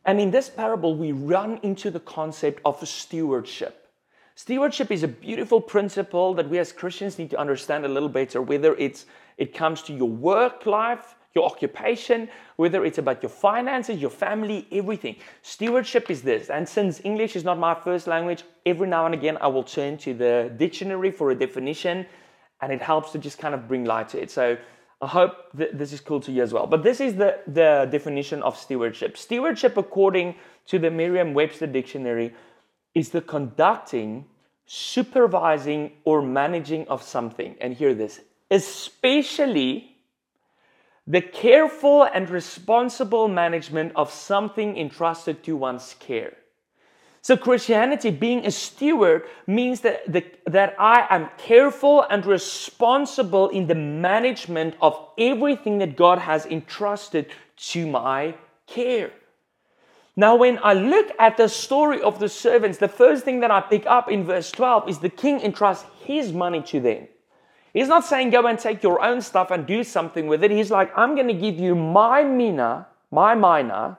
And 0.04 0.20
in 0.20 0.30
this 0.30 0.48
parable, 0.48 0.94
we 0.94 1.12
run 1.12 1.60
into 1.62 1.90
the 1.90 2.00
concept 2.00 2.60
of 2.64 2.86
stewardship. 2.86 3.88
Stewardship 4.34 4.90
is 4.90 5.02
a 5.02 5.08
beautiful 5.08 5.60
principle 5.60 6.32
that 6.34 6.48
we 6.48 6.58
as 6.58 6.72
Christians 6.72 7.18
need 7.18 7.30
to 7.30 7.38
understand 7.38 7.84
a 7.84 7.88
little 7.88 8.08
better, 8.08 8.40
whether 8.40 8.74
it's 8.76 9.06
it 9.36 9.54
comes 9.54 9.82
to 9.82 9.92
your 9.92 10.08
work 10.08 10.66
life, 10.66 11.14
your 11.34 11.44
occupation, 11.44 12.28
whether 12.56 12.84
it's 12.84 12.98
about 12.98 13.22
your 13.22 13.30
finances, 13.30 13.98
your 13.98 14.10
family, 14.10 14.66
everything. 14.72 15.16
Stewardship 15.42 16.10
is 16.10 16.22
this. 16.22 16.50
And 16.50 16.68
since 16.68 17.00
English 17.04 17.36
is 17.36 17.44
not 17.44 17.58
my 17.58 17.74
first 17.74 18.06
language, 18.06 18.42
every 18.66 18.88
now 18.88 19.06
and 19.06 19.14
again 19.14 19.38
I 19.40 19.46
will 19.46 19.62
turn 19.62 19.96
to 19.98 20.14
the 20.14 20.52
dictionary 20.56 21.10
for 21.10 21.30
a 21.30 21.34
definition 21.34 22.06
and 22.60 22.72
it 22.72 22.82
helps 22.82 23.12
to 23.12 23.18
just 23.18 23.38
kind 23.38 23.54
of 23.54 23.68
bring 23.68 23.84
light 23.84 24.08
to 24.10 24.20
it. 24.20 24.30
So 24.30 24.56
I 25.00 25.06
hope 25.06 25.56
th- 25.56 25.70
this 25.72 25.92
is 25.92 26.00
cool 26.00 26.20
to 26.20 26.32
you 26.32 26.42
as 26.42 26.52
well. 26.52 26.66
But 26.66 26.82
this 26.82 27.00
is 27.00 27.14
the, 27.14 27.38
the 27.46 27.88
definition 27.90 28.42
of 28.42 28.56
stewardship. 28.56 29.16
Stewardship, 29.16 29.76
according 29.76 30.34
to 30.66 30.78
the 30.78 30.90
Merriam 30.90 31.32
Webster 31.32 31.66
Dictionary, 31.66 32.34
is 32.94 33.10
the 33.10 33.20
conducting, 33.20 34.26
supervising, 34.66 35.92
or 36.04 36.22
managing 36.22 36.86
of 36.88 37.02
something. 37.02 37.56
And 37.60 37.72
hear 37.72 37.94
this, 37.94 38.20
especially 38.50 39.89
the 41.06 41.20
careful 41.20 42.04
and 42.04 42.30
responsible 42.30 43.28
management 43.28 43.92
of 43.96 44.12
something 44.12 44.76
entrusted 44.76 45.42
to 45.44 45.56
one's 45.56 45.94
care. 45.98 46.34
So, 47.22 47.36
Christianity, 47.36 48.10
being 48.10 48.46
a 48.46 48.50
steward, 48.50 49.24
means 49.46 49.82
that, 49.82 50.10
the, 50.10 50.24
that 50.46 50.74
I 50.78 51.06
am 51.10 51.28
careful 51.36 52.06
and 52.08 52.24
responsible 52.24 53.48
in 53.50 53.66
the 53.66 53.74
management 53.74 54.74
of 54.80 54.98
everything 55.18 55.78
that 55.78 55.96
God 55.96 56.18
has 56.18 56.46
entrusted 56.46 57.26
to 57.72 57.86
my 57.86 58.34
care. 58.66 59.10
Now, 60.16 60.36
when 60.36 60.58
I 60.62 60.72
look 60.72 61.12
at 61.18 61.36
the 61.36 61.48
story 61.48 62.00
of 62.00 62.18
the 62.18 62.28
servants, 62.28 62.78
the 62.78 62.88
first 62.88 63.24
thing 63.24 63.40
that 63.40 63.50
I 63.50 63.60
pick 63.60 63.84
up 63.86 64.10
in 64.10 64.24
verse 64.24 64.50
12 64.50 64.88
is 64.88 64.98
the 64.98 65.08
king 65.10 65.40
entrusts 65.40 65.84
his 66.04 66.32
money 66.32 66.62
to 66.62 66.80
them. 66.80 67.08
He's 67.72 67.88
not 67.88 68.04
saying 68.04 68.30
go 68.30 68.46
and 68.46 68.58
take 68.58 68.82
your 68.82 69.02
own 69.02 69.20
stuff 69.20 69.50
and 69.50 69.66
do 69.66 69.84
something 69.84 70.26
with 70.26 70.42
it. 70.42 70.50
He's 70.50 70.70
like, 70.70 70.96
I'm 70.96 71.14
going 71.14 71.28
to 71.28 71.34
give 71.34 71.58
you 71.58 71.74
my 71.74 72.24
mina, 72.24 72.88
my 73.10 73.34
mina, 73.34 73.98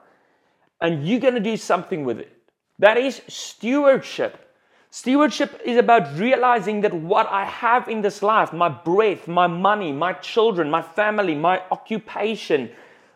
and 0.80 1.06
you're 1.06 1.20
going 1.20 1.34
to 1.34 1.40
do 1.40 1.56
something 1.56 2.04
with 2.04 2.18
it. 2.18 2.36
That 2.78 2.96
is 2.96 3.22
stewardship. 3.28 4.54
Stewardship 4.90 5.58
is 5.64 5.78
about 5.78 6.18
realizing 6.18 6.82
that 6.82 6.92
what 6.92 7.26
I 7.30 7.46
have 7.46 7.88
in 7.88 8.02
this 8.02 8.22
life, 8.22 8.52
my 8.52 8.68
breath, 8.68 9.26
my 9.26 9.46
money, 9.46 9.90
my 9.90 10.12
children, 10.12 10.70
my 10.70 10.82
family, 10.82 11.34
my 11.34 11.62
occupation, 11.70 12.70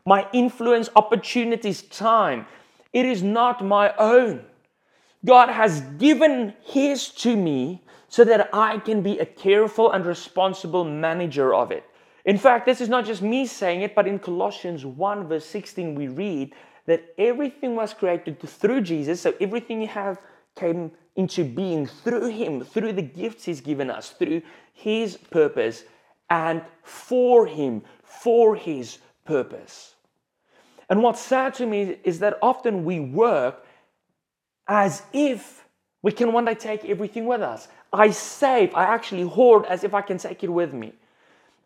my 0.07 0.27
influence, 0.33 0.89
opportunities, 0.97 1.83
time, 1.83 2.47
it 2.95 3.05
is 3.05 3.23
not 3.23 3.63
my 3.63 3.93
own. 3.99 4.43
God 5.27 5.51
has 5.51 5.83
given 5.99 6.55
His 6.63 7.09
to 7.11 7.37
me 7.37 7.83
so 8.09 8.25
that 8.25 8.49
I 8.53 8.79
can 8.79 9.03
be 9.03 9.19
a 9.19 9.27
careful 9.27 9.93
and 9.93 10.07
responsible 10.07 10.85
manager 10.85 11.55
of 11.55 11.71
it. 11.71 11.85
In 12.25 12.39
fact, 12.39 12.67
this 12.67 12.81
is 12.81 12.89
not 12.89 13.05
just 13.05 13.23
me 13.23 13.47
saying 13.47 13.83
it, 13.83 13.95
but 13.95 14.07
in 14.07 14.19
Colossians 14.19 14.85
1, 14.85 15.29
verse 15.29 15.47
16, 15.47 15.95
we 15.95 16.09
read 16.09 16.53
that 16.87 17.15
everything 17.19 17.77
was 17.77 17.95
created 17.95 18.41
through 18.41 18.81
Jesus. 18.81 19.21
So 19.21 19.35
everything 19.41 19.81
you 19.81 19.89
have 19.89 20.19
came 20.57 20.91
into 21.15 21.45
being 21.45 21.87
through 21.87 22.29
Him, 22.29 22.65
through 22.65 22.93
the 22.93 23.03
gifts 23.03 23.45
He's 23.45 23.61
given 23.61 23.91
us, 23.91 24.11
through 24.11 24.43
His 24.73 25.17
purpose, 25.17 25.85
and 26.31 26.63
for 26.83 27.47
Him, 27.47 27.83
for 28.03 28.57
His 28.57 28.99
purpose. 29.25 29.95
And 30.89 31.03
what's 31.03 31.21
sad 31.21 31.55
to 31.55 31.67
me 31.67 31.99
is 32.05 32.21
that 32.21 32.39
often 32.43 32.85
we 32.85 33.01
work 33.01 33.65
as 34.69 35.03
if 35.13 35.65
we 36.03 36.13
can 36.13 36.33
one 36.33 36.45
day 36.45 36.55
take 36.55 36.85
everything 36.85 37.27
with 37.27 37.41
us. 37.41 37.69
I 37.93 38.11
save, 38.11 38.75
I 38.75 38.85
actually 38.85 39.23
hoard 39.23 39.65
as 39.67 39.85
if 39.85 39.95
I 39.95 40.03
can 40.03 40.19
take 40.19 40.43
it 40.45 40.51
with 40.51 40.73
me. 40.73 40.93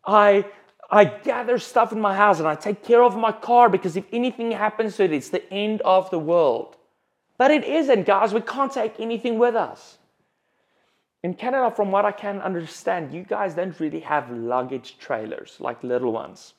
I 0.07 0.45
I 0.93 1.05
gather 1.05 1.59
stuff 1.59 1.93
in 1.93 2.01
my 2.01 2.17
house 2.17 2.41
and 2.41 2.49
I 2.49 2.57
take 2.57 2.83
care 2.83 3.03
of 3.03 3.17
my 3.17 3.31
car 3.31 3.69
because 3.69 3.97
if 3.97 4.05
anything 4.13 4.51
happens 4.51 4.97
to 4.97 5.05
it, 5.05 5.13
it's 5.13 5.29
the 5.29 5.49
end 5.53 5.81
of 5.83 6.11
the 6.11 6.19
world. 6.19 6.77
But 7.39 7.53
it 7.53 7.65
isn't, 7.65 8.07
guys. 8.07 8.35
We 8.35 8.41
can't 8.41 8.73
take 8.73 8.99
anything 8.99 9.39
with 9.39 9.55
us. 9.55 9.99
In 11.23 11.35
Canada, 11.35 11.71
from 11.71 11.93
what 11.93 12.05
I 12.05 12.13
can 12.13 12.41
understand, 12.41 13.13
you 13.13 13.23
guys 13.23 13.55
don't 13.55 13.79
really 13.79 14.01
have 14.01 14.31
luggage 14.31 14.99
trailers 14.99 15.57
like 15.61 15.85
little 15.85 16.13
ones. 16.13 16.55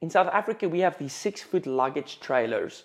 In 0.00 0.08
South 0.10 0.28
Africa, 0.28 0.68
we 0.68 0.80
have 0.80 0.98
these 0.98 1.12
six 1.12 1.42
foot 1.42 1.66
luggage 1.66 2.20
trailers 2.20 2.84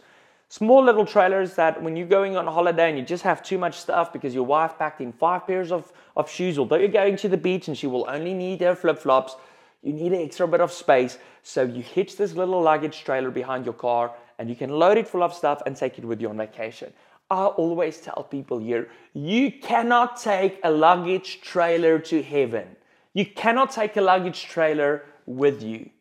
Small 0.51 0.83
little 0.83 1.05
trailers 1.05 1.53
that 1.55 1.79
when 1.83 1.95
you're 1.95 2.07
going 2.07 2.35
on 2.35 2.47
holiday 2.47 2.89
and 2.89 2.97
you 2.97 3.05
just 3.05 3.21
have 3.21 3.43
too 3.43 3.59
much 3.59 3.77
stuff 3.77 4.11
because 4.11 4.33
your 4.33 4.45
wife 4.45 4.79
packed 4.79 4.99
in 4.99 5.13
five 5.13 5.45
pairs 5.45 5.71
of, 5.71 5.93
of 6.17 6.27
shoes, 6.27 6.57
although 6.57 6.75
you're 6.75 6.87
going 6.87 7.15
to 7.17 7.29
the 7.29 7.37
beach 7.37 7.67
and 7.67 7.77
she 7.77 7.85
will 7.85 8.07
only 8.09 8.33
need 8.33 8.59
her 8.61 8.73
flip 8.73 8.97
flops, 8.97 9.35
you 9.83 9.93
need 9.93 10.11
an 10.11 10.21
extra 10.21 10.47
bit 10.47 10.59
of 10.59 10.71
space. 10.71 11.19
So 11.43 11.61
you 11.61 11.83
hitch 11.83 12.17
this 12.17 12.33
little 12.33 12.63
luggage 12.63 13.03
trailer 13.03 13.29
behind 13.29 13.63
your 13.63 13.75
car 13.75 14.11
and 14.39 14.49
you 14.49 14.55
can 14.55 14.71
load 14.71 14.97
it 14.97 15.07
full 15.07 15.21
of 15.21 15.35
stuff 15.35 15.61
and 15.67 15.75
take 15.75 15.99
it 15.99 16.05
with 16.05 16.19
you 16.19 16.29
on 16.29 16.37
vacation. 16.37 16.91
I 17.29 17.45
always 17.45 18.01
tell 18.01 18.23
people 18.23 18.57
here 18.57 18.89
you 19.13 19.51
cannot 19.51 20.19
take 20.19 20.59
a 20.63 20.71
luggage 20.71 21.41
trailer 21.41 21.99
to 21.99 22.23
heaven. 22.23 22.75
You 23.13 23.27
cannot 23.27 23.69
take 23.71 23.97
a 23.97 24.01
luggage 24.01 24.45
trailer 24.45 25.05
with 25.27 25.61
you. 25.61 25.91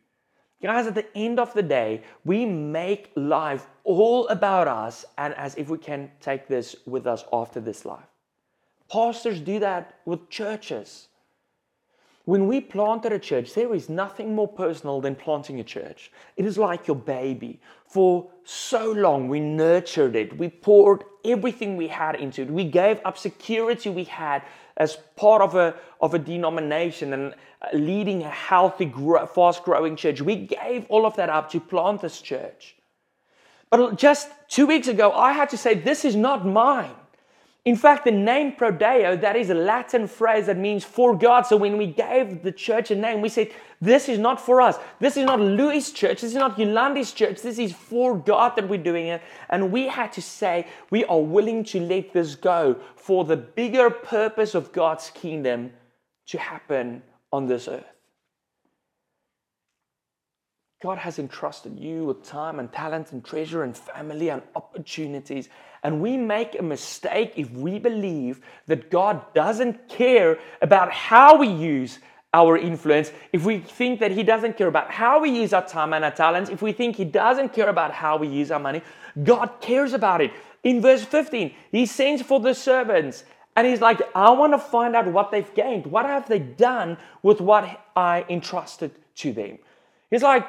Guys, 0.60 0.88
at 0.88 0.94
the 0.94 1.06
end 1.16 1.38
of 1.38 1.54
the 1.54 1.62
day, 1.62 2.02
we 2.24 2.44
make 2.44 3.12
life 3.14 3.68
all 3.88 4.28
about 4.28 4.68
us 4.68 5.06
and 5.16 5.32
as 5.34 5.54
if 5.56 5.70
we 5.70 5.78
can 5.78 6.10
take 6.20 6.46
this 6.46 6.76
with 6.86 7.06
us 7.06 7.24
after 7.32 7.58
this 7.58 7.86
life. 7.86 8.04
Pastors 8.90 9.40
do 9.40 9.58
that 9.60 9.94
with 10.04 10.28
churches. 10.28 11.08
When 12.26 12.46
we 12.46 12.60
planted 12.60 13.12
a 13.12 13.18
church, 13.18 13.54
there 13.54 13.74
is 13.74 13.88
nothing 13.88 14.34
more 14.34 14.46
personal 14.46 15.00
than 15.00 15.14
planting 15.14 15.60
a 15.60 15.64
church. 15.64 16.12
It 16.36 16.44
is 16.44 16.58
like 16.58 16.86
your 16.86 16.96
baby. 16.96 17.60
For 17.86 18.28
so 18.44 18.92
long, 18.92 19.28
we 19.28 19.40
nurtured 19.40 20.14
it. 20.14 20.36
We 20.36 20.50
poured 20.50 21.04
everything 21.24 21.78
we 21.78 21.88
had 21.88 22.16
into 22.16 22.42
it. 22.42 22.50
We 22.50 22.64
gave 22.64 23.00
up 23.06 23.16
security 23.16 23.88
we 23.88 24.04
had 24.04 24.42
as 24.76 24.98
part 25.16 25.40
of 25.40 25.54
a, 25.54 25.74
of 26.02 26.12
a 26.12 26.18
denomination 26.18 27.14
and 27.14 27.32
uh, 27.32 27.68
leading 27.72 28.22
a 28.22 28.30
healthy, 28.30 28.92
fast 29.34 29.64
growing 29.64 29.96
church. 29.96 30.20
We 30.20 30.36
gave 30.36 30.84
all 30.90 31.06
of 31.06 31.16
that 31.16 31.30
up 31.30 31.50
to 31.52 31.60
plant 31.60 32.02
this 32.02 32.20
church. 32.20 32.76
But 33.70 33.96
just 33.96 34.28
two 34.48 34.66
weeks 34.66 34.88
ago, 34.88 35.12
I 35.12 35.32
had 35.32 35.50
to 35.50 35.56
say, 35.56 35.74
This 35.74 36.04
is 36.04 36.16
not 36.16 36.46
mine. 36.46 36.94
In 37.64 37.76
fact, 37.76 38.04
the 38.04 38.12
name 38.12 38.52
Prodeo, 38.52 39.20
that 39.20 39.36
is 39.36 39.50
a 39.50 39.54
Latin 39.54 40.06
phrase 40.06 40.46
that 40.46 40.56
means 40.56 40.84
for 40.84 41.14
God. 41.14 41.42
So 41.42 41.56
when 41.56 41.76
we 41.76 41.86
gave 41.86 42.42
the 42.42 42.52
church 42.52 42.90
a 42.90 42.96
name, 42.96 43.20
we 43.20 43.28
said, 43.28 43.50
this 43.80 44.08
is 44.08 44.18
not 44.18 44.40
for 44.40 44.60
us. 44.60 44.76
This 44.98 45.16
is 45.16 45.24
not 45.24 45.38
Louis' 45.38 45.92
church. 45.92 46.22
This 46.22 46.30
is 46.30 46.34
not 46.34 46.58
Yolandi's 46.58 47.12
church. 47.12 47.42
This 47.42 47.58
is 47.58 47.72
for 47.72 48.16
God 48.16 48.56
that 48.56 48.68
we're 48.68 48.82
doing 48.82 49.08
it. 49.08 49.22
And 49.50 49.70
we 49.70 49.86
had 49.86 50.12
to 50.14 50.22
say, 50.22 50.66
we 50.90 51.04
are 51.04 51.20
willing 51.20 51.62
to 51.64 51.80
let 51.80 52.12
this 52.12 52.34
go 52.34 52.76
for 52.96 53.24
the 53.24 53.36
bigger 53.36 53.90
purpose 53.90 54.54
of 54.54 54.72
God's 54.72 55.10
kingdom 55.10 55.72
to 56.26 56.38
happen 56.38 57.02
on 57.32 57.46
this 57.46 57.68
earth. 57.68 57.97
God 60.80 60.98
has 60.98 61.18
entrusted 61.18 61.76
you 61.76 62.04
with 62.04 62.22
time 62.22 62.60
and 62.60 62.72
talent 62.72 63.10
and 63.10 63.24
treasure 63.24 63.64
and 63.64 63.76
family 63.76 64.28
and 64.28 64.42
opportunities. 64.54 65.48
And 65.82 66.00
we 66.00 66.16
make 66.16 66.56
a 66.56 66.62
mistake 66.62 67.32
if 67.34 67.50
we 67.50 67.80
believe 67.80 68.40
that 68.66 68.88
God 68.88 69.34
doesn't 69.34 69.88
care 69.88 70.38
about 70.62 70.92
how 70.92 71.36
we 71.36 71.48
use 71.48 71.98
our 72.32 72.56
influence, 72.56 73.10
if 73.32 73.44
we 73.44 73.58
think 73.58 73.98
that 73.98 74.12
He 74.12 74.22
doesn't 74.22 74.56
care 74.56 74.68
about 74.68 74.88
how 74.88 75.20
we 75.20 75.30
use 75.30 75.52
our 75.52 75.66
time 75.66 75.94
and 75.94 76.04
our 76.04 76.12
talents, 76.12 76.48
if 76.48 76.62
we 76.62 76.70
think 76.70 76.94
He 76.94 77.04
doesn't 77.04 77.52
care 77.52 77.68
about 77.68 77.90
how 77.90 78.16
we 78.16 78.28
use 78.28 78.52
our 78.52 78.60
money, 78.60 78.82
God 79.24 79.60
cares 79.60 79.94
about 79.94 80.20
it. 80.20 80.30
In 80.62 80.80
verse 80.80 81.04
15, 81.04 81.54
He 81.72 81.86
sends 81.86 82.22
for 82.22 82.38
the 82.38 82.54
servants 82.54 83.24
and 83.56 83.66
He's 83.66 83.80
like, 83.80 84.00
I 84.14 84.30
want 84.30 84.52
to 84.52 84.58
find 84.60 84.94
out 84.94 85.08
what 85.08 85.32
they've 85.32 85.54
gained. 85.54 85.86
What 85.86 86.06
have 86.06 86.28
they 86.28 86.38
done 86.38 86.98
with 87.24 87.40
what 87.40 87.84
I 87.96 88.24
entrusted 88.28 88.92
to 89.16 89.32
them? 89.32 89.58
He's 90.10 90.22
like, 90.22 90.46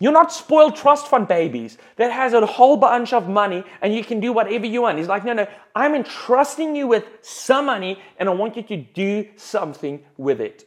you're 0.00 0.12
not 0.12 0.32
spoiled 0.32 0.76
trust 0.76 1.08
fund 1.08 1.28
babies 1.28 1.76
that 1.96 2.10
has 2.10 2.32
a 2.32 2.44
whole 2.46 2.78
bunch 2.78 3.12
of 3.12 3.28
money 3.28 3.62
and 3.82 3.94
you 3.94 4.02
can 4.02 4.18
do 4.18 4.32
whatever 4.32 4.64
you 4.64 4.82
want. 4.82 4.96
He's 4.96 5.08
like, 5.08 5.26
no, 5.26 5.34
no, 5.34 5.46
I'm 5.76 5.94
entrusting 5.94 6.74
you 6.74 6.86
with 6.86 7.04
some 7.20 7.66
money 7.66 8.00
and 8.18 8.28
I 8.28 8.32
want 8.32 8.56
you 8.56 8.62
to 8.62 8.76
do 8.78 9.28
something 9.36 10.02
with 10.16 10.40
it. 10.40 10.66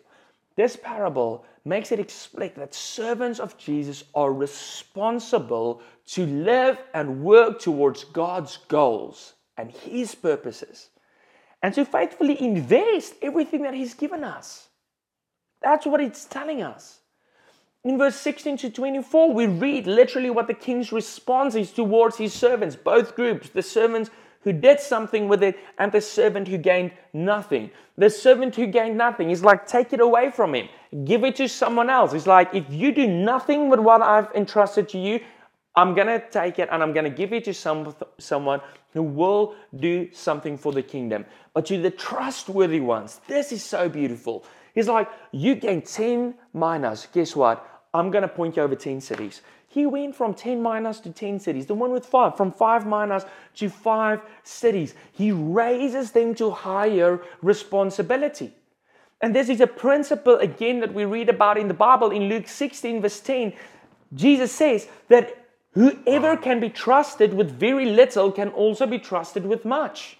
This 0.56 0.76
parable 0.76 1.46
makes 1.66 1.92
it 1.92 2.00
explicit 2.00 2.56
that 2.58 2.76
servants 2.76 3.40
of 3.40 3.58
Jesus 3.58 4.04
are 4.14 4.32
responsible 4.32 5.82
to 6.06 6.28
live 6.28 6.78
and 6.94 7.24
work 7.24 7.60
towards 7.60 8.04
God's 8.04 8.58
goals 8.68 9.34
and 9.58 9.72
His 9.72 10.14
purposes 10.14 10.90
and 11.64 11.74
to 11.74 11.86
faithfully 11.86 12.40
invest 12.40 13.16
everything 13.24 13.64
that 13.64 13.74
He's 13.74 13.96
given 13.96 14.24
us. 14.24 14.68
That's 15.60 15.88
what 15.88 16.02
it's 16.02 16.26
telling 16.26 16.62
us 16.62 17.00
in 17.84 17.98
verse 17.98 18.16
16 18.16 18.58
to 18.58 18.70
24, 18.70 19.34
we 19.34 19.46
read 19.46 19.88
literally 19.88 20.30
what 20.30 20.48
the 20.48 20.54
king's 20.54 20.94
response 20.94 21.56
is 21.56 21.72
towards 21.72 22.18
his 22.18 22.34
servants, 22.34 22.78
both 22.78 23.16
groups, 23.16 23.50
the 23.50 23.62
servants 23.62 24.10
who 24.42 24.54
did 24.54 24.80
something 24.80 25.28
with 25.28 25.44
it 25.44 25.58
and 25.78 25.92
the 25.92 26.00
servant 26.00 26.48
who 26.48 26.58
gained 26.58 26.92
nothing. 27.12 27.72
The 27.98 28.10
servant 28.10 28.56
who 28.56 28.68
gained 28.68 28.98
nothing 28.98 29.32
is 29.32 29.44
like, 29.44 29.68
take 29.68 29.92
it 29.92 30.00
away 30.00 30.32
from 30.32 30.56
him, 30.56 30.70
give 31.04 31.24
it 31.26 31.36
to 31.38 31.50
someone 31.50 31.90
else. 31.90 32.14
It's 32.14 32.28
like, 32.28 32.54
if 32.54 32.66
you 32.70 32.94
do 32.94 33.08
nothing 33.08 33.70
with 33.70 33.80
what 33.80 34.02
I've 34.02 34.32
entrusted 34.34 34.88
to 34.90 34.98
you, 34.98 35.20
I'm 35.76 35.94
going 35.94 36.08
to 36.08 36.24
take 36.30 36.60
it 36.60 36.70
and 36.72 36.84
I'm 36.84 36.94
going 36.94 37.06
to 37.06 37.10
give 37.10 37.34
it 37.34 37.44
to 37.46 37.54
some, 37.54 37.96
someone 38.18 38.62
who 38.94 39.04
will 39.04 39.56
do 39.76 40.10
something 40.14 40.58
for 40.58 40.72
the 40.72 40.84
kingdom. 40.84 41.26
But 41.54 41.66
to 41.66 41.82
the 41.82 41.92
trustworthy 41.92 42.80
ones, 42.80 43.20
this 43.28 43.52
is 43.52 43.64
so 43.64 43.90
beautiful. 43.90 44.46
He's 44.74 44.88
like, 44.88 45.10
you 45.32 45.56
gained 45.56 45.86
10 45.86 46.36
minas. 46.54 47.08
Guess 47.12 47.36
what? 47.36 47.73
I'm 47.94 48.10
going 48.10 48.24
to 48.24 48.28
point 48.28 48.56
you 48.56 48.64
over 48.64 48.76
10 48.76 49.02
cities. 49.02 49.42
He 49.68 49.86
went 49.86 50.16
from 50.16 50.34
10 50.34 50.62
minas 50.62 51.00
to 51.02 51.12
10 51.12 51.40
cities. 51.40 51.68
The 51.68 51.74
one 51.74 51.92
with 51.92 52.06
five, 52.06 52.36
from 52.36 52.52
five 52.52 52.86
minas 52.86 53.26
to 53.56 53.70
five 53.70 54.22
cities. 54.44 54.96
He 55.12 55.32
raises 55.32 56.12
them 56.12 56.34
to 56.36 56.52
higher 56.52 57.22
responsibility. 57.42 58.54
And 59.22 59.36
this 59.36 59.48
is 59.50 59.62
a 59.62 59.68
principle, 59.68 60.36
again, 60.36 60.80
that 60.82 60.94
we 60.94 61.06
read 61.06 61.30
about 61.30 61.58
in 61.58 61.68
the 61.68 61.74
Bible 61.74 62.12
in 62.12 62.24
Luke 62.24 62.48
16, 62.48 63.02
verse 63.02 63.20
10. 63.20 63.54
Jesus 64.14 64.52
says 64.52 64.88
that 65.08 65.46
whoever 65.74 66.36
can 66.36 66.60
be 66.60 66.70
trusted 66.70 67.34
with 67.34 67.52
very 67.52 67.86
little 67.86 68.32
can 68.32 68.50
also 68.50 68.86
be 68.86 69.00
trusted 69.00 69.46
with 69.46 69.66
much. 69.66 70.18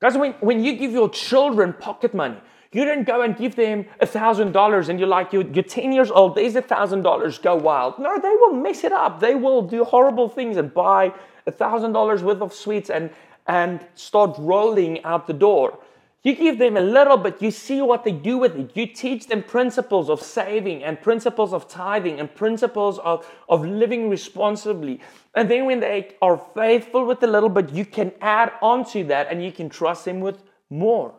Guys, 0.00 0.16
when, 0.16 0.32
when 0.40 0.64
you 0.64 0.76
give 0.76 0.92
your 0.92 1.10
children 1.10 1.72
pocket 1.72 2.14
money, 2.14 2.38
you 2.72 2.84
didn't 2.84 3.04
go 3.04 3.22
and 3.22 3.36
give 3.36 3.56
them 3.56 3.84
a 4.00 4.06
thousand 4.06 4.52
dollars 4.52 4.88
and 4.88 5.00
you're 5.00 5.08
like, 5.08 5.32
you're, 5.32 5.46
you're 5.50 5.64
10 5.64 5.92
years 5.92 6.10
old, 6.10 6.36
there's 6.36 6.54
a 6.54 6.62
thousand 6.62 7.02
dollars, 7.02 7.38
go 7.38 7.56
wild. 7.56 7.98
No, 7.98 8.18
they 8.20 8.28
will 8.28 8.52
mess 8.52 8.84
it 8.84 8.92
up. 8.92 9.18
They 9.18 9.34
will 9.34 9.62
do 9.62 9.82
horrible 9.82 10.28
things 10.28 10.56
and 10.56 10.72
buy 10.72 11.12
a 11.46 11.50
thousand 11.50 11.92
dollars 11.92 12.22
worth 12.22 12.40
of 12.40 12.54
sweets 12.54 12.88
and, 12.88 13.10
and 13.48 13.84
start 13.94 14.36
rolling 14.38 15.02
out 15.02 15.26
the 15.26 15.32
door. 15.32 15.80
You 16.22 16.36
give 16.36 16.58
them 16.58 16.76
a 16.76 16.82
little 16.82 17.16
bit, 17.16 17.40
you 17.40 17.50
see 17.50 17.80
what 17.80 18.04
they 18.04 18.12
do 18.12 18.36
with 18.36 18.54
it. 18.54 18.76
You 18.76 18.86
teach 18.86 19.26
them 19.26 19.42
principles 19.42 20.10
of 20.10 20.20
saving 20.20 20.84
and 20.84 21.00
principles 21.00 21.52
of 21.52 21.66
tithing 21.66 22.20
and 22.20 22.32
principles 22.32 22.98
of, 22.98 23.26
of 23.48 23.64
living 23.64 24.10
responsibly. 24.10 25.00
And 25.34 25.50
then 25.50 25.64
when 25.64 25.80
they 25.80 26.14
are 26.20 26.36
faithful 26.54 27.06
with 27.06 27.22
a 27.22 27.26
little 27.26 27.48
bit, 27.48 27.70
you 27.70 27.86
can 27.86 28.12
add 28.20 28.52
on 28.60 28.84
to 28.90 29.02
that 29.04 29.28
and 29.30 29.42
you 29.42 29.50
can 29.50 29.70
trust 29.70 30.04
them 30.04 30.20
with 30.20 30.42
more. 30.68 31.14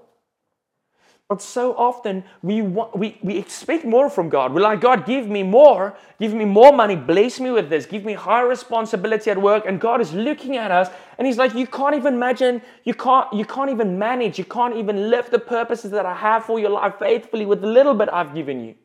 But 1.32 1.41
so 1.41 1.74
often 1.78 2.26
we, 2.41 2.62
want, 2.62 2.94
we, 2.94 3.17
we 3.24 3.38
expect 3.38 3.86
more 3.86 4.10
from 4.10 4.28
God. 4.28 4.54
We're 4.54 4.60
like, 4.60 4.82
God, 4.82 5.06
give 5.06 5.30
me 5.30 5.44
more. 5.44 5.96
Give 6.20 6.34
me 6.34 6.44
more 6.44 6.74
money. 6.74 6.98
Bless 6.98 7.39
me 7.39 7.52
with 7.52 7.70
this. 7.70 7.86
Give 7.86 8.04
me 8.04 8.12
higher 8.12 8.46
responsibility 8.46 9.32
at 9.32 9.41
work. 9.41 9.63
And 9.65 9.80
God 9.80 10.02
is 10.02 10.12
looking 10.12 10.58
at 10.58 10.72
us 10.72 10.89
and 11.17 11.26
He's 11.26 11.38
like, 11.38 11.54
you 11.56 11.67
can't 11.67 11.96
even 11.96 12.15
imagine, 12.15 12.62
you 12.84 12.94
can't, 12.94 13.32
you 13.32 13.46
can't 13.46 13.70
even 13.70 13.98
manage, 13.98 14.38
you 14.39 14.44
can't 14.44 14.76
even 14.76 15.10
live 15.10 15.32
the 15.32 15.39
purposes 15.39 15.91
that 15.91 16.06
I 16.06 16.13
have 16.15 16.44
for 16.44 16.60
your 16.60 16.72
life 16.72 16.96
faithfully 17.00 17.46
with 17.46 17.62
the 17.62 17.67
little 17.67 17.94
bit 17.94 18.10
I've 18.12 18.36
given 18.36 18.65
you. 18.65 18.76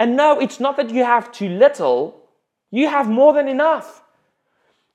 And 0.00 0.16
no, 0.16 0.40
it's 0.40 0.58
not 0.58 0.76
that 0.78 0.90
you 0.90 1.04
have 1.04 1.30
too 1.30 1.48
little, 1.48 2.28
you 2.72 2.88
have 2.88 3.08
more 3.08 3.32
than 3.32 3.46
enough. 3.46 4.02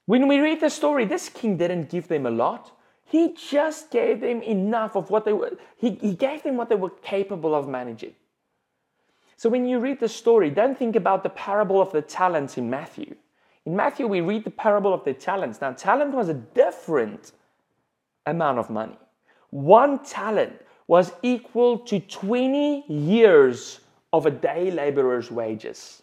When 0.05 0.27
we 0.27 0.39
read 0.39 0.59
the 0.59 0.69
story, 0.69 1.05
this 1.05 1.29
king 1.29 1.55
didn't 1.55 1.89
give 1.89 2.09
them 2.09 2.25
a 2.25 2.29
lot. 2.29 2.76
He 3.09 3.33
just 3.33 3.89
gave 3.89 4.19
them 4.19 4.41
enough 4.41 4.95
of 4.97 5.09
what 5.09 5.23
they 5.23 5.33
were, 5.33 5.51
he, 5.77 5.91
he 6.01 6.13
gave 6.13 6.43
them 6.43 6.57
what 6.57 6.69
they 6.69 6.75
were 6.75 6.89
capable 6.89 7.55
of 7.55 7.67
managing. 7.67 8.13
So 9.37 9.49
when 9.49 9.65
you 9.65 9.79
read 9.79 9.99
the 9.99 10.09
story, 10.09 10.49
don't 10.49 10.77
think 10.77 10.95
about 10.95 11.23
the 11.23 11.29
parable 11.29 11.79
of 11.79 11.91
the 11.91 12.01
talents 12.01 12.57
in 12.57 12.69
Matthew. 12.69 13.15
In 13.65 13.75
Matthew, 13.75 14.07
we 14.07 14.21
read 14.21 14.43
the 14.43 14.49
parable 14.49 14.93
of 14.93 15.03
the 15.03 15.13
talents. 15.13 15.61
Now, 15.61 15.73
talent 15.73 16.13
was 16.13 16.29
a 16.29 16.33
different 16.33 17.33
amount 18.25 18.59
of 18.59 18.69
money. 18.69 18.97
One 19.51 20.03
talent 20.03 20.59
was 20.87 21.11
equal 21.21 21.79
to 21.79 21.99
20 21.99 22.85
years 22.87 23.79
of 24.11 24.25
a 24.25 24.31
day 24.31 24.71
laborer's 24.71 25.29
wages. 25.29 26.01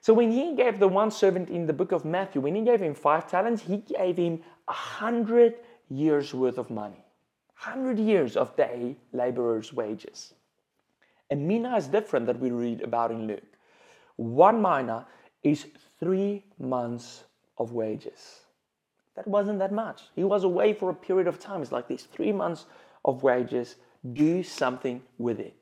So 0.00 0.14
when 0.14 0.32
he 0.32 0.56
gave 0.56 0.80
the 0.80 0.88
one 0.88 1.10
servant 1.10 1.50
in 1.50 1.66
the 1.66 1.72
book 1.72 1.92
of 1.92 2.04
Matthew, 2.04 2.40
when 2.40 2.54
he 2.54 2.62
gave 2.62 2.80
him 2.80 2.94
five 2.94 3.30
talents, 3.30 3.62
he 3.62 3.76
gave 3.76 4.16
him 4.16 4.40
a 4.66 4.72
hundred 4.72 5.54
years 5.92 6.34
worth 6.34 6.58
of 6.58 6.70
money, 6.70 7.04
100 7.62 7.98
years 7.98 8.36
of 8.36 8.56
day 8.56 8.96
laborer's 9.12 9.72
wages. 9.72 10.34
And 11.30 11.46
mina 11.46 11.76
is 11.76 11.86
different 11.86 12.26
that 12.26 12.38
we 12.38 12.50
read 12.50 12.82
about 12.82 13.10
in 13.10 13.26
Luke. 13.26 13.56
One 14.16 14.60
mina 14.60 15.06
is 15.42 15.66
three 15.98 16.44
months 16.58 17.24
of 17.58 17.72
wages. 17.72 18.40
That 19.16 19.26
wasn't 19.26 19.58
that 19.58 19.72
much. 19.72 20.02
He 20.14 20.24
was 20.24 20.44
away 20.44 20.72
for 20.72 20.90
a 20.90 20.94
period 20.94 21.26
of 21.26 21.38
time. 21.38 21.62
It's 21.62 21.72
like 21.72 21.88
these 21.88 22.04
three 22.04 22.32
months 22.32 22.66
of 23.04 23.22
wages. 23.22 23.76
Do 24.12 24.42
something 24.42 25.02
with 25.18 25.38
it. 25.38 25.56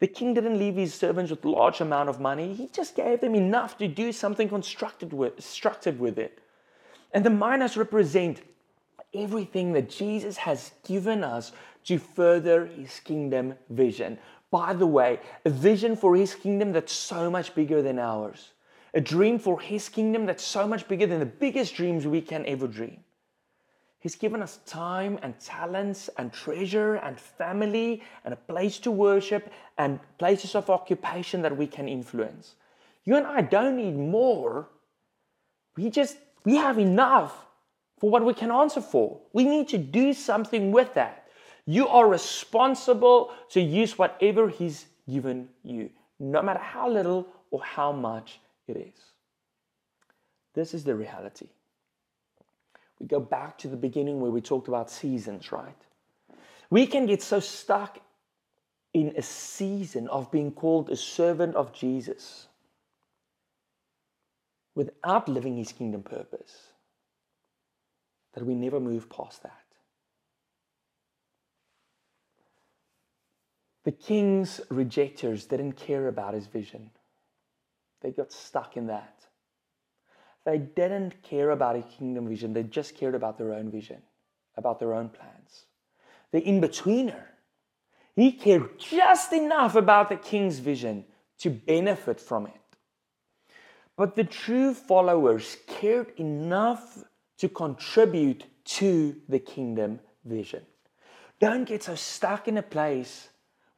The 0.00 0.06
king 0.06 0.34
didn't 0.34 0.58
leave 0.58 0.76
his 0.76 0.94
servants 0.94 1.30
with 1.30 1.44
large 1.44 1.80
amount 1.80 2.08
of 2.08 2.20
money. 2.20 2.54
He 2.54 2.68
just 2.68 2.94
gave 2.94 3.20
them 3.20 3.34
enough 3.34 3.78
to 3.78 3.88
do 3.88 4.12
something 4.12 4.48
constructed 4.48 5.12
with, 5.12 5.34
with 5.98 6.18
it. 6.18 6.38
And 7.12 7.24
the 7.24 7.30
minas 7.30 7.76
represent 7.76 8.42
everything 9.14 9.72
that 9.72 9.90
Jesus 9.90 10.36
has 10.36 10.72
given 10.86 11.24
us 11.24 11.52
to 11.84 11.98
further 11.98 12.66
his 12.66 13.00
kingdom 13.00 13.54
vision. 13.70 14.18
By 14.50 14.72
the 14.72 14.86
way, 14.86 15.20
a 15.44 15.50
vision 15.50 15.96
for 15.96 16.16
his 16.16 16.34
kingdom 16.34 16.72
that's 16.72 16.92
so 16.92 17.30
much 17.30 17.54
bigger 17.54 17.82
than 17.82 17.98
ours. 17.98 18.52
A 18.94 19.00
dream 19.00 19.38
for 19.38 19.60
his 19.60 19.88
kingdom 19.88 20.26
that's 20.26 20.44
so 20.44 20.66
much 20.66 20.88
bigger 20.88 21.06
than 21.06 21.20
the 21.20 21.26
biggest 21.26 21.74
dreams 21.74 22.06
we 22.06 22.20
can 22.20 22.46
ever 22.46 22.66
dream. 22.66 23.04
He's 24.00 24.14
given 24.14 24.42
us 24.42 24.60
time 24.64 25.18
and 25.22 25.38
talents 25.40 26.08
and 26.16 26.32
treasure 26.32 26.94
and 26.96 27.18
family 27.18 28.02
and 28.24 28.32
a 28.32 28.36
place 28.36 28.78
to 28.80 28.90
worship 28.90 29.52
and 29.76 29.98
places 30.18 30.54
of 30.54 30.70
occupation 30.70 31.42
that 31.42 31.56
we 31.56 31.66
can 31.66 31.88
influence. 31.88 32.54
You 33.04 33.16
and 33.16 33.26
I 33.26 33.40
don't 33.40 33.76
need 33.76 33.96
more. 33.96 34.68
We 35.76 35.90
just, 35.90 36.16
we 36.44 36.56
have 36.56 36.78
enough 36.78 37.47
for 37.98 38.10
what 38.10 38.24
we 38.24 38.34
can 38.34 38.50
answer 38.50 38.80
for. 38.80 39.20
We 39.32 39.44
need 39.44 39.68
to 39.68 39.78
do 39.78 40.12
something 40.12 40.72
with 40.72 40.94
that. 40.94 41.28
You 41.66 41.88
are 41.88 42.08
responsible 42.08 43.32
to 43.50 43.60
use 43.60 43.98
whatever 43.98 44.48
He's 44.48 44.86
given 45.08 45.48
you, 45.62 45.90
no 46.18 46.42
matter 46.42 46.60
how 46.60 46.88
little 46.88 47.26
or 47.50 47.62
how 47.62 47.92
much 47.92 48.40
it 48.66 48.76
is. 48.76 49.00
This 50.54 50.74
is 50.74 50.84
the 50.84 50.94
reality. 50.94 51.48
We 52.98 53.06
go 53.06 53.20
back 53.20 53.58
to 53.58 53.68
the 53.68 53.76
beginning 53.76 54.20
where 54.20 54.30
we 54.30 54.40
talked 54.40 54.68
about 54.68 54.90
seasons, 54.90 55.52
right? 55.52 55.76
We 56.70 56.86
can 56.86 57.06
get 57.06 57.22
so 57.22 57.40
stuck 57.40 58.00
in 58.92 59.14
a 59.16 59.22
season 59.22 60.08
of 60.08 60.30
being 60.30 60.50
called 60.50 60.90
a 60.90 60.96
servant 60.96 61.54
of 61.54 61.72
Jesus 61.72 62.46
without 64.74 65.28
living 65.28 65.56
his 65.56 65.72
kingdom 65.72 66.02
purpose 66.02 66.67
that 68.38 68.44
we 68.44 68.54
never 68.54 68.78
move 68.78 69.10
past 69.10 69.42
that. 69.42 69.64
The 73.84 73.90
king's 73.90 74.60
rejectors 74.70 75.46
didn't 75.46 75.72
care 75.72 76.06
about 76.06 76.34
his 76.34 76.46
vision. 76.46 76.90
They 78.00 78.12
got 78.12 78.32
stuck 78.32 78.76
in 78.76 78.86
that. 78.86 79.24
They 80.44 80.58
didn't 80.58 81.20
care 81.22 81.50
about 81.50 81.74
a 81.74 81.82
kingdom 81.82 82.28
vision, 82.28 82.52
they 82.52 82.62
just 82.62 82.96
cared 82.96 83.16
about 83.16 83.38
their 83.38 83.52
own 83.52 83.72
vision, 83.72 84.02
about 84.56 84.78
their 84.78 84.94
own 84.94 85.08
plans. 85.08 85.64
The 86.30 86.38
in 86.38 86.60
betweener, 86.60 87.22
he 88.14 88.30
cared 88.30 88.78
just 88.78 89.32
enough 89.32 89.74
about 89.74 90.10
the 90.10 90.16
king's 90.16 90.60
vision 90.60 91.04
to 91.40 91.50
benefit 91.50 92.20
from 92.20 92.46
it. 92.46 92.52
But 93.96 94.14
the 94.14 94.24
true 94.24 94.74
followers 94.74 95.56
cared 95.66 96.12
enough 96.18 97.02
to 97.38 97.48
contribute 97.48 98.44
to 98.64 99.16
the 99.28 99.38
kingdom 99.38 100.00
vision. 100.24 100.62
Don't 101.40 101.64
get 101.64 101.84
so 101.84 101.94
stuck 101.94 102.48
in 102.48 102.58
a 102.58 102.62
place 102.62 103.28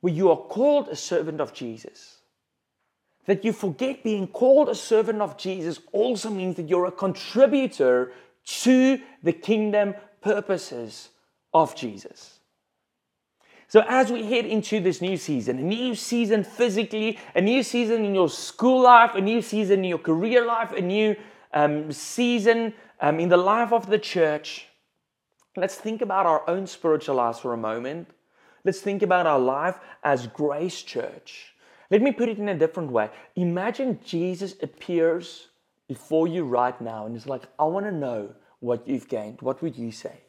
where 0.00 0.12
you 0.12 0.30
are 0.30 0.36
called 0.36 0.88
a 0.88 0.96
servant 0.96 1.40
of 1.40 1.52
Jesus 1.52 2.20
that 3.26 3.44
you 3.44 3.52
forget 3.52 4.02
being 4.02 4.26
called 4.26 4.68
a 4.68 4.74
servant 4.74 5.20
of 5.20 5.36
Jesus 5.36 5.78
also 5.92 6.30
means 6.30 6.56
that 6.56 6.68
you're 6.68 6.86
a 6.86 6.92
contributor 6.92 8.12
to 8.44 9.00
the 9.22 9.32
kingdom 9.32 9.94
purposes 10.20 11.10
of 11.54 11.76
Jesus. 11.76 12.40
So, 13.68 13.84
as 13.88 14.10
we 14.10 14.24
head 14.24 14.46
into 14.46 14.80
this 14.80 15.00
new 15.00 15.16
season, 15.16 15.58
a 15.58 15.62
new 15.62 15.94
season 15.94 16.42
physically, 16.42 17.20
a 17.36 17.40
new 17.40 17.62
season 17.62 18.04
in 18.04 18.16
your 18.16 18.28
school 18.28 18.82
life, 18.82 19.14
a 19.14 19.20
new 19.20 19.40
season 19.42 19.80
in 19.80 19.84
your 19.84 19.98
career 19.98 20.44
life, 20.44 20.72
a 20.72 20.80
new 20.80 21.14
um, 21.54 21.92
season 21.92 22.74
um, 23.00 23.18
in 23.18 23.28
the 23.28 23.36
life 23.36 23.72
of 23.72 23.88
the 23.88 23.98
church, 23.98 24.66
let's 25.56 25.74
think 25.74 26.02
about 26.02 26.26
our 26.26 26.48
own 26.48 26.66
spiritual 26.66 27.16
lives 27.16 27.38
for 27.38 27.52
a 27.52 27.56
moment. 27.56 28.08
Let's 28.64 28.80
think 28.80 29.02
about 29.02 29.26
our 29.26 29.38
life 29.38 29.78
as 30.04 30.26
Grace 30.26 30.82
Church. 30.82 31.54
Let 31.90 32.02
me 32.02 32.12
put 32.12 32.28
it 32.28 32.38
in 32.38 32.48
a 32.48 32.58
different 32.58 32.92
way. 32.92 33.10
Imagine 33.34 33.98
Jesus 34.04 34.54
appears 34.62 35.48
before 35.88 36.28
you 36.28 36.44
right 36.44 36.78
now 36.80 37.06
and 37.06 37.16
is 37.16 37.26
like, 37.26 37.42
I 37.58 37.64
want 37.64 37.86
to 37.86 37.92
know 37.92 38.34
what 38.60 38.86
you've 38.86 39.08
gained. 39.08 39.40
What 39.40 39.62
would 39.62 39.76
you 39.76 39.90
say? 39.90 40.20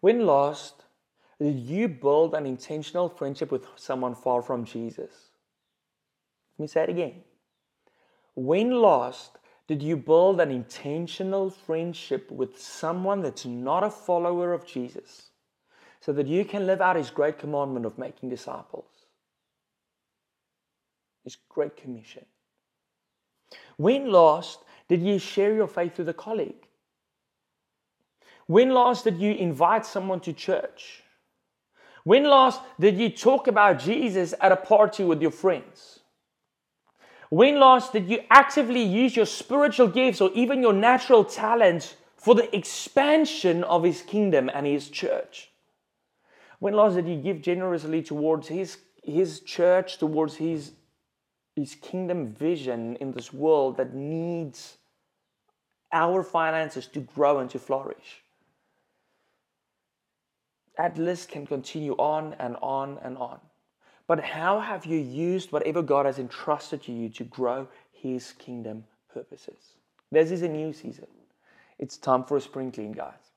When 0.00 0.26
last 0.26 0.82
did 1.38 1.58
you 1.58 1.88
build 1.88 2.34
an 2.34 2.46
intentional 2.46 3.08
friendship 3.08 3.52
with 3.52 3.66
someone 3.76 4.14
far 4.14 4.42
from 4.42 4.64
Jesus? 4.64 5.30
Let 6.58 6.64
me 6.64 6.66
say 6.66 6.82
it 6.82 6.88
again. 6.88 7.22
When 8.34 8.70
last 8.70 9.38
did 9.68 9.82
you 9.82 9.96
build 9.96 10.40
an 10.40 10.50
intentional 10.50 11.50
friendship 11.50 12.30
with 12.30 12.60
someone 12.60 13.22
that's 13.22 13.46
not 13.46 13.84
a 13.84 13.90
follower 13.90 14.52
of 14.52 14.66
Jesus 14.66 15.30
so 16.00 16.12
that 16.12 16.26
you 16.26 16.44
can 16.44 16.66
live 16.66 16.80
out 16.80 16.96
his 16.96 17.10
great 17.10 17.38
commandment 17.38 17.86
of 17.86 17.96
making 17.96 18.28
disciples? 18.28 18.86
His 21.24 21.36
Great 21.48 21.76
Commission. 21.76 22.24
When 23.76 24.10
last 24.10 24.58
did 24.88 25.02
you 25.02 25.18
share 25.18 25.54
your 25.54 25.68
faith 25.68 25.98
with 25.98 26.08
a 26.08 26.14
colleague? 26.14 26.66
When 28.46 28.70
last 28.70 29.04
did 29.04 29.20
you 29.20 29.32
invite 29.32 29.86
someone 29.86 30.20
to 30.20 30.32
church? 30.32 31.02
When 32.04 32.24
last 32.24 32.60
did 32.80 32.98
you 32.98 33.08
talk 33.08 33.46
about 33.46 33.78
Jesus 33.78 34.34
at 34.40 34.50
a 34.50 34.56
party 34.56 35.04
with 35.04 35.22
your 35.22 35.30
friends? 35.30 36.00
When 37.32 37.58
last 37.58 37.94
did 37.94 38.10
you 38.10 38.18
actively 38.28 38.82
use 38.82 39.16
your 39.16 39.24
spiritual 39.24 39.88
gifts 39.88 40.20
or 40.20 40.30
even 40.34 40.60
your 40.60 40.74
natural 40.74 41.24
talents 41.24 41.96
for 42.14 42.34
the 42.34 42.54
expansion 42.54 43.64
of 43.64 43.84
His 43.84 44.02
kingdom 44.02 44.50
and 44.52 44.66
His 44.66 44.90
church? 44.90 45.50
When 46.58 46.74
last 46.74 46.96
did 46.96 47.08
you 47.08 47.16
give 47.16 47.40
generously 47.40 48.02
towards 48.02 48.48
His, 48.48 48.76
his 49.02 49.40
church, 49.40 49.96
towards 49.96 50.36
His 50.36 50.72
his 51.56 51.74
kingdom 51.76 52.34
vision 52.34 52.96
in 52.96 53.12
this 53.12 53.32
world 53.32 53.78
that 53.78 53.94
needs 53.94 54.76
our 55.90 56.22
finances 56.22 56.86
to 56.88 57.00
grow 57.00 57.38
and 57.38 57.48
to 57.48 57.58
flourish. 57.58 58.22
That 60.76 60.98
list 60.98 61.30
can 61.30 61.46
continue 61.46 61.94
on 61.94 62.34
and 62.38 62.56
on 62.60 62.98
and 63.02 63.16
on. 63.16 63.40
But 64.06 64.20
how 64.20 64.60
have 64.60 64.84
you 64.84 64.98
used 64.98 65.52
whatever 65.52 65.82
God 65.82 66.06
has 66.06 66.18
entrusted 66.18 66.82
to 66.84 66.92
you 66.92 67.08
to 67.10 67.24
grow 67.24 67.68
His 67.92 68.32
kingdom 68.32 68.84
purposes? 69.12 69.76
This 70.10 70.30
is 70.30 70.42
a 70.42 70.48
new 70.48 70.72
season. 70.72 71.06
It's 71.78 71.96
time 71.96 72.24
for 72.24 72.36
a 72.36 72.40
spring 72.40 72.70
clean, 72.70 72.92
guys. 72.92 73.32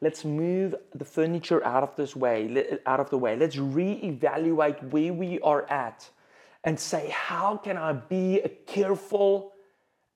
Let's 0.00 0.24
move 0.24 0.74
the 0.94 1.04
furniture 1.04 1.62
out 1.64 1.82
of 1.82 1.94
this 1.96 2.16
way, 2.16 2.78
out 2.86 3.00
of 3.00 3.10
the 3.10 3.18
way. 3.18 3.36
Let's 3.36 3.56
reevaluate 3.56 4.82
where 4.90 5.12
we 5.12 5.40
are 5.40 5.68
at 5.70 6.08
and 6.64 6.78
say, 6.78 7.10
How 7.10 7.56
can 7.56 7.76
I 7.76 7.92
be 7.92 8.40
a 8.40 8.48
careful 8.48 9.52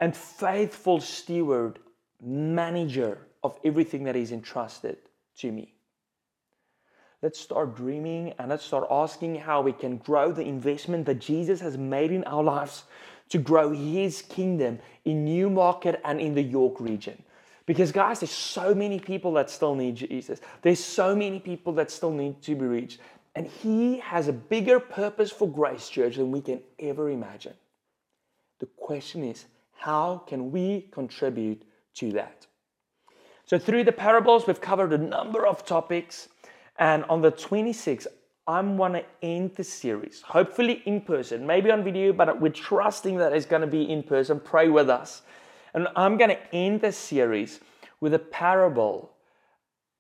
and 0.01 0.17
faithful 0.17 1.01
steward, 1.01 1.79
manager 2.23 3.27
of 3.43 3.59
everything 3.65 4.05
that 4.05 4.17
is 4.17 4.33
entrusted 4.33 4.97
to 5.39 5.53
me? 5.53 5.74
Let's 7.25 7.41
start 7.41 7.75
dreaming 7.75 8.35
and 8.39 8.51
let's 8.51 8.67
start 8.67 8.87
asking 8.91 9.37
how 9.37 9.63
we 9.63 9.73
can 9.73 9.97
grow 9.97 10.31
the 10.31 10.43
investment 10.43 11.07
that 11.07 11.21
Jesus 11.21 11.59
has 11.63 11.79
made 11.79 12.13
in 12.13 12.23
our 12.25 12.45
lives 12.45 12.85
to 13.31 13.39
grow 13.39 13.71
his 13.71 14.21
kingdom 14.21 14.79
in 15.07 15.25
Newmarket 15.25 16.03
and 16.05 16.21
in 16.21 16.35
the 16.35 16.43
York 16.43 16.79
region. 16.79 17.23
Because, 17.65 17.93
guys, 17.93 18.21
there's 18.21 18.31
so 18.31 18.75
many 18.75 19.01
people 19.01 19.33
that 19.33 19.49
still 19.49 19.75
need 19.75 19.97
Jesus. 19.97 20.43
There's 20.61 20.85
so 20.85 21.17
many 21.17 21.41
people 21.41 21.73
that 21.73 21.91
still 21.91 22.13
need 22.13 22.43
to 22.43 22.55
be 22.55 22.67
reached. 22.67 23.01
And 23.35 23.47
He 23.47 24.01
has 24.01 24.29
a 24.29 24.33
bigger 24.35 24.79
purpose 24.79 25.31
for 25.31 25.49
Grace 25.49 25.89
Church 25.89 26.17
than 26.17 26.31
we 26.31 26.43
can 26.43 26.61
ever 26.79 27.09
imagine. 27.09 27.55
The 28.61 28.67
question 28.77 29.25
is, 29.25 29.47
how 29.73 30.25
can 30.27 30.53
we 30.53 30.89
contribute 30.93 31.63
to 31.95 32.13
that? 32.13 32.47
So, 33.47 33.59
through 33.59 33.85
the 33.85 33.93
parables, 33.93 34.47
we've 34.47 34.61
covered 34.61 34.93
a 34.93 34.99
number 34.99 35.47
of 35.47 35.65
topics. 35.65 36.29
And 36.79 37.05
on 37.05 37.23
the 37.23 37.33
26th, 37.33 38.07
I'm 38.47 38.77
gonna 38.77 39.05
end 39.23 39.55
the 39.55 39.65
series, 39.65 40.21
hopefully 40.21 40.83
in 40.85 41.01
person, 41.01 41.47
maybe 41.47 41.71
on 41.71 41.83
video, 41.83 42.13
but 42.13 42.41
we're 42.41 42.51
trusting 42.51 43.17
that 43.17 43.33
it's 43.33 43.47
to 43.63 43.67
be 43.67 43.91
in 43.91 44.03
person. 44.03 44.39
Pray 44.39 44.69
with 44.69 44.91
us. 44.91 45.23
And 45.73 45.89
I'm 45.97 46.19
to 46.31 46.55
end 46.55 46.83
the 46.83 46.93
series 46.93 47.61
with 48.01 48.13
a 48.13 48.19
parable 48.19 49.13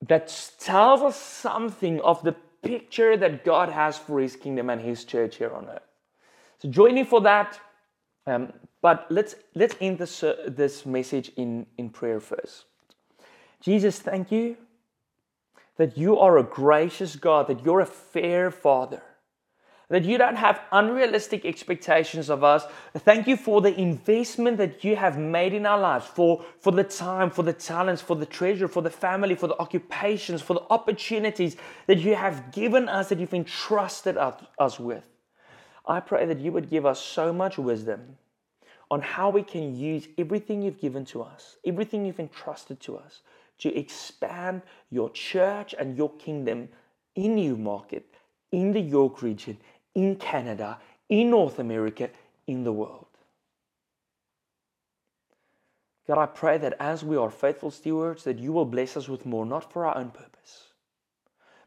that 0.06 0.52
tells 0.58 1.00
us 1.00 1.16
something 1.16 2.00
of 2.02 2.22
the 2.22 2.32
picture 2.62 3.16
that 3.16 3.44
God 3.44 3.70
has 3.70 3.96
for 3.96 4.20
His 4.20 4.37
kingdom 4.37 4.68
and 4.68 4.80
His 4.80 5.04
church 5.04 5.37
here 5.37 5.50
on 5.50 5.66
earth. 5.68 5.82
So 6.58 6.68
join 6.68 6.94
me 6.94 7.04
for 7.04 7.22
that. 7.22 7.58
Um, 8.26 8.52
but 8.82 9.06
let's 9.10 9.34
let's 9.54 9.74
end 9.80 9.98
this 9.98 10.22
uh, 10.22 10.37
this 10.46 10.84
message 10.84 11.30
in 11.37 11.66
in 11.78 11.88
prayer 11.90 12.20
first. 12.20 12.66
Jesus, 13.60 13.98
thank 13.98 14.30
you 14.30 14.56
that 15.76 15.98
you 15.98 16.18
are 16.18 16.38
a 16.38 16.42
gracious 16.42 17.16
God, 17.16 17.48
that 17.48 17.64
you're 17.64 17.80
a 17.80 17.87
fair 17.87 18.50
Father 18.50 19.02
that 19.90 20.04
you 20.04 20.16
don't 20.16 20.37
have 20.37 20.60
unrealistic 20.72 21.44
expectations 21.44 22.30
of 22.30 22.42
us. 22.42 22.64
Thank 22.98 23.26
you 23.26 23.37
for 23.37 23.60
the 23.60 23.78
investment 23.78 24.56
that 24.56 24.82
you 24.82 24.96
have 24.96 25.18
made 25.18 25.52
in 25.52 25.66
our 25.66 25.78
lives, 25.78 26.06
for, 26.06 26.44
for 26.58 26.72
the 26.72 26.84
time, 26.84 27.30
for 27.30 27.42
the 27.42 27.52
talents, 27.52 28.00
for 28.00 28.16
the 28.16 28.26
treasure, 28.26 28.66
for 28.66 28.82
the 28.82 28.90
family, 28.90 29.34
for 29.34 29.46
the 29.46 29.58
occupations, 29.58 30.40
for 30.40 30.54
the 30.54 30.64
opportunities 30.70 31.56
that 31.87 31.98
you 31.98 32.14
have 32.14 32.50
given 32.50 32.88
us, 32.88 33.08
that 33.10 33.18
you've 33.18 33.34
entrusted 33.34 34.16
us 34.16 34.80
with. 34.80 35.06
I 35.87 36.00
pray 36.00 36.24
that 36.26 36.40
you 36.40 36.50
would 36.50 36.70
give 36.70 36.87
us 36.87 37.00
so 37.00 37.32
much 37.32 37.58
wisdom 37.58 38.16
on 38.90 39.02
how 39.02 39.28
we 39.28 39.42
can 39.42 39.76
use 39.76 40.08
everything 40.16 40.62
you've 40.62 40.80
given 40.80 41.04
to 41.04 41.22
us, 41.22 41.56
everything 41.64 42.06
you've 42.06 42.20
entrusted 42.20 42.80
to 42.80 42.96
us, 42.96 43.20
to 43.58 43.76
expand 43.78 44.62
your 44.90 45.10
church 45.10 45.74
and 45.78 45.96
your 45.96 46.12
kingdom 46.16 46.68
in 47.14 47.36
Newmarket, 47.36 48.06
in 48.52 48.72
the 48.72 48.80
York 48.80 49.22
region, 49.22 49.56
in 49.94 50.16
Canada, 50.16 50.78
in 51.08 51.30
North 51.30 51.58
America, 51.58 52.10
in 52.46 52.64
the 52.64 52.72
world. 52.72 53.06
God, 56.06 56.18
I 56.18 56.26
pray 56.26 56.58
that 56.58 56.76
as 56.80 57.02
we 57.02 57.16
are 57.16 57.30
faithful 57.30 57.70
stewards, 57.70 58.24
that 58.24 58.38
you 58.38 58.52
will 58.52 58.66
bless 58.66 58.96
us 58.96 59.08
with 59.08 59.24
more, 59.24 59.46
not 59.46 59.72
for 59.72 59.86
our 59.86 59.96
own 59.96 60.10
purpose, 60.10 60.72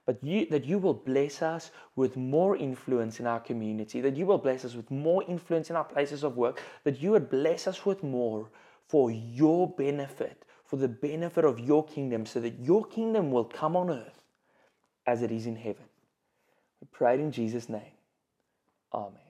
but 0.05 0.23
you, 0.23 0.45
that 0.51 0.65
you 0.65 0.77
will 0.77 0.93
bless 0.93 1.41
us 1.41 1.71
with 1.95 2.15
more 2.15 2.55
influence 2.55 3.19
in 3.19 3.25
our 3.25 3.39
community, 3.39 3.99
that 4.01 4.15
you 4.15 4.25
will 4.27 4.37
bless 4.37 4.63
us 4.63 4.75
with 4.75 4.91
more 4.91 5.23
influence 5.27 5.69
in 5.69 5.75
our 5.75 5.83
places 5.83 6.23
of 6.23 6.37
work, 6.37 6.61
that 6.83 7.01
you 7.01 7.11
would 7.11 7.29
bless 7.29 7.67
us 7.67 7.85
with 7.85 8.03
more 8.03 8.49
for 8.87 9.09
your 9.09 9.69
benefit, 9.69 10.45
for 10.67 10.75
the 10.75 10.87
benefit 10.87 11.45
of 11.45 11.59
your 11.59 11.85
kingdom 11.85 12.25
so 12.25 12.39
that 12.41 12.59
your 12.59 12.85
kingdom 12.85 13.31
will 13.31 13.45
come 13.45 13.75
on 13.75 13.89
earth 13.89 14.23
as 15.07 15.21
it 15.21 15.31
is 15.31 15.47
in 15.47 15.55
heaven. 15.55 15.85
We 16.81 16.87
pray 16.91 17.15
it 17.15 17.21
in 17.21 17.31
Jesus' 17.31 17.69
name. 17.69 17.93
Amen. 18.93 19.26